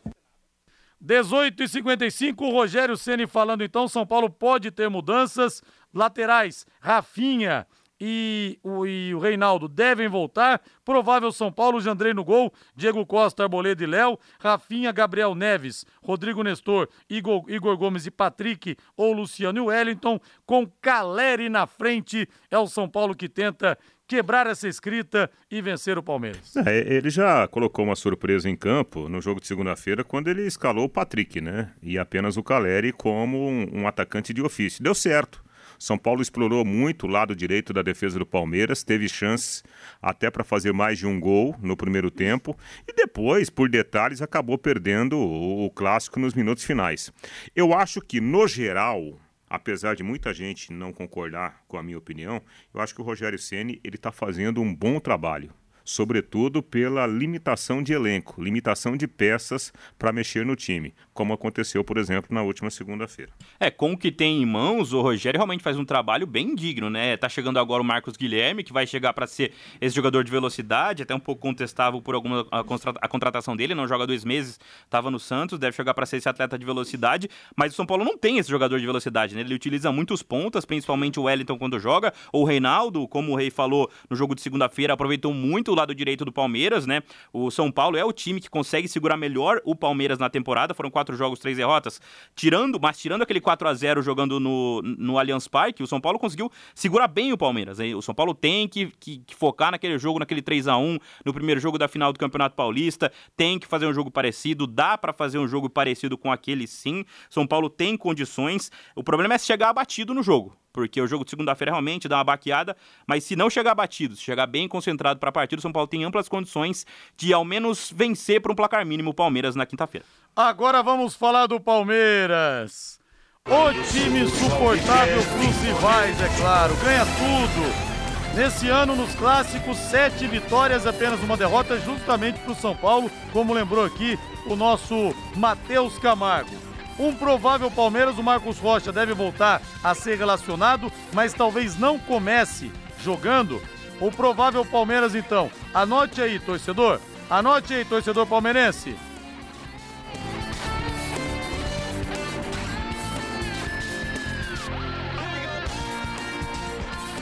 [0.99, 5.61] 18 e 55, Rogério Ceni falando então, São Paulo pode ter mudanças
[5.93, 6.65] laterais.
[6.79, 7.67] Rafinha
[7.99, 10.61] e o, e o Reinaldo devem voltar.
[10.83, 16.43] Provável São Paulo, Jandrei no gol, Diego Costa, Arboleda e Léo, Rafinha, Gabriel Neves, Rodrigo
[16.43, 22.27] Nestor, Igor, Igor Gomes e Patrick ou Luciano e Wellington, com Caleri na frente.
[22.51, 23.77] É o São Paulo que tenta
[24.07, 26.55] quebrar essa escrita e vencer o Palmeiras.
[26.57, 30.85] É, ele já colocou uma surpresa em campo no jogo de segunda-feira quando ele escalou
[30.85, 31.71] o Patrick, né?
[31.81, 34.83] E apenas o Caleri como um, um atacante de ofício.
[34.83, 35.44] Deu certo.
[35.79, 39.63] São Paulo explorou muito o lado direito da defesa do Palmeiras, teve chances
[40.01, 42.57] até para fazer mais de um gol no primeiro tempo
[42.87, 47.11] e depois, por detalhes, acabou perdendo o, o clássico nos minutos finais.
[47.55, 49.19] Eu acho que, no geral,
[49.49, 52.41] apesar de muita gente não concordar com a minha opinião,
[52.73, 55.51] eu acho que o Rogério Ceni ele está fazendo um bom trabalho
[55.85, 61.97] sobretudo pela limitação de elenco, limitação de peças para mexer no time, como aconteceu, por
[61.97, 63.31] exemplo, na última segunda-feira.
[63.59, 66.89] É, com o que tem em mãos, o Rogério realmente faz um trabalho bem digno,
[66.89, 67.15] né?
[67.15, 71.03] Tá chegando agora o Marcos Guilherme, que vai chegar para ser esse jogador de velocidade,
[71.03, 72.61] até um pouco contestável por alguma a,
[73.01, 76.27] a contratação dele, não joga dois meses, estava no Santos, deve chegar para ser esse
[76.27, 79.41] atleta de velocidade, mas o São Paulo não tem esse jogador de velocidade, né?
[79.41, 83.51] Ele utiliza muitos pontas, principalmente o Wellington quando joga, ou o Reinaldo, como o Rei
[83.51, 87.03] falou no jogo de segunda-feira, aproveitou muito o lado direito do Palmeiras, né?
[87.31, 90.73] O São Paulo é o time que consegue segurar melhor o Palmeiras na temporada.
[90.73, 92.01] Foram quatro jogos, três derrotas.
[92.35, 96.17] Tirando, mas tirando aquele 4 a 0 jogando no, no Allianz Parque, o São Paulo
[96.17, 97.77] conseguiu segurar bem o Palmeiras.
[97.95, 101.33] O São Paulo tem que, que, que focar naquele jogo, naquele 3 a 1 no
[101.33, 103.11] primeiro jogo da final do Campeonato Paulista.
[103.35, 107.05] Tem que fazer um jogo parecido, dá para fazer um jogo parecido com aquele sim.
[107.29, 108.71] São Paulo tem condições.
[108.95, 112.23] O problema é chegar abatido no jogo porque o jogo de segunda-feira realmente dá uma
[112.25, 112.75] baqueada,
[113.07, 115.87] mas se não chegar batido, se chegar bem concentrado para a partida, o São Paulo
[115.87, 120.05] tem amplas condições de ao menos vencer por um placar mínimo o Palmeiras na quinta-feira.
[120.35, 122.99] Agora vamos falar do Palmeiras.
[123.47, 128.35] O time suportável pros rivais, é claro, ganha tudo.
[128.35, 133.53] Nesse ano, nos clássicos, sete vitórias, apenas uma derrota, justamente para o São Paulo, como
[133.53, 136.74] lembrou aqui o nosso Matheus Camargo.
[136.97, 142.71] Um provável Palmeiras, o Marcos Rocha deve voltar a ser relacionado, mas talvez não comece
[143.03, 143.61] jogando.
[143.99, 146.99] O provável Palmeiras, então, anote aí, torcedor.
[147.29, 148.95] Anote aí, torcedor palmeirense.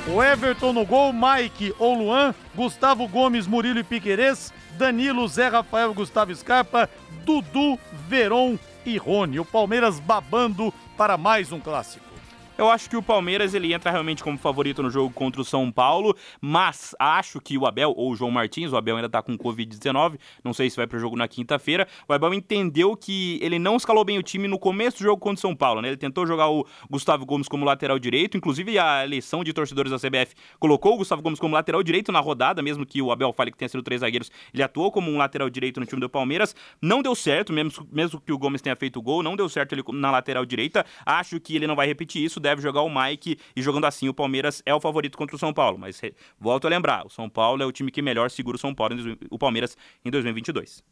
[0.06, 5.94] O Everton no gol, Mike ou Luan, Gustavo Gomes, Murilo e Piquerez, Danilo, Zé Rafael,
[5.94, 6.90] Gustavo Scarpa,
[7.24, 9.40] Dudu, Veron e Rony.
[9.40, 12.13] O Palmeiras babando para mais um clássico.
[12.56, 15.72] Eu acho que o Palmeiras ele entra realmente como favorito no jogo contra o São
[15.72, 19.36] Paulo, mas acho que o Abel ou o João Martins, o Abel ainda tá com
[19.36, 21.88] Covid-19, não sei se vai pro jogo na quinta-feira.
[22.08, 25.40] O Abel entendeu que ele não escalou bem o time no começo do jogo contra
[25.40, 25.88] o São Paulo, né?
[25.88, 29.98] Ele tentou jogar o Gustavo Gomes como lateral direito, inclusive a eleição de torcedores da
[29.98, 33.50] CBF colocou o Gustavo Gomes como lateral direito na rodada, mesmo que o Abel fale
[33.50, 36.56] que tenha sido três zagueiros, ele atuou como um lateral direito no time do Palmeiras.
[36.80, 39.74] Não deu certo, mesmo, mesmo que o Gomes tenha feito o gol, não deu certo
[39.74, 40.86] ele na lateral direita.
[41.04, 44.14] Acho que ele não vai repetir isso, deve jogar o Mike e jogando assim o
[44.14, 45.80] Palmeiras é o favorito contra o São Paulo.
[45.80, 46.00] Mas
[46.40, 48.96] volto a lembrar, o São Paulo é o time que melhor segura o São Paulo,
[49.32, 49.76] o Palmeiras
[50.06, 50.84] em 2022.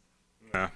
[0.54, 0.70] É.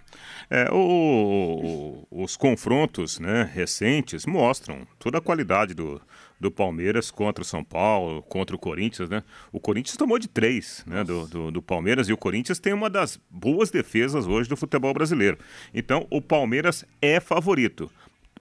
[0.48, 6.00] É, o, o, os confrontos né, recentes mostram toda a qualidade do,
[6.40, 9.22] do Palmeiras contra o São Paulo, contra o Corinthians, né?
[9.52, 12.88] O Corinthians tomou de três né, do, do, do, Palmeiras e o Corinthians tem uma
[12.88, 15.38] das boas defesas hoje do futebol brasileiro.
[15.74, 17.90] Então, o Palmeiras é favorito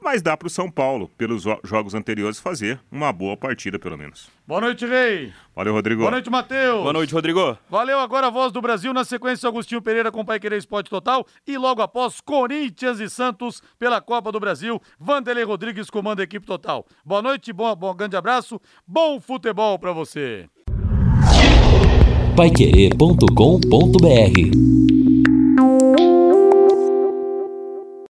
[0.05, 4.29] mas dá para o São Paulo, pelos jogos anteriores, fazer uma boa partida, pelo menos.
[4.47, 5.33] Boa noite, Rei.
[5.55, 6.01] Valeu, Rodrigo.
[6.01, 6.83] Boa noite, Matheus.
[6.83, 7.57] Boa noite, Rodrigo.
[7.67, 11.25] Valeu agora a voz do Brasil na sequência Agostinho Pereira com Pai Querer Esporte Total
[11.47, 14.79] e logo após Corinthians e Santos pela Copa do Brasil.
[14.99, 16.85] Vanderlei Rodrigues comanda a equipe total.
[17.03, 20.47] Boa noite, bom, bom grande abraço, bom futebol para você.
[22.35, 24.84] Paiquerê.com.br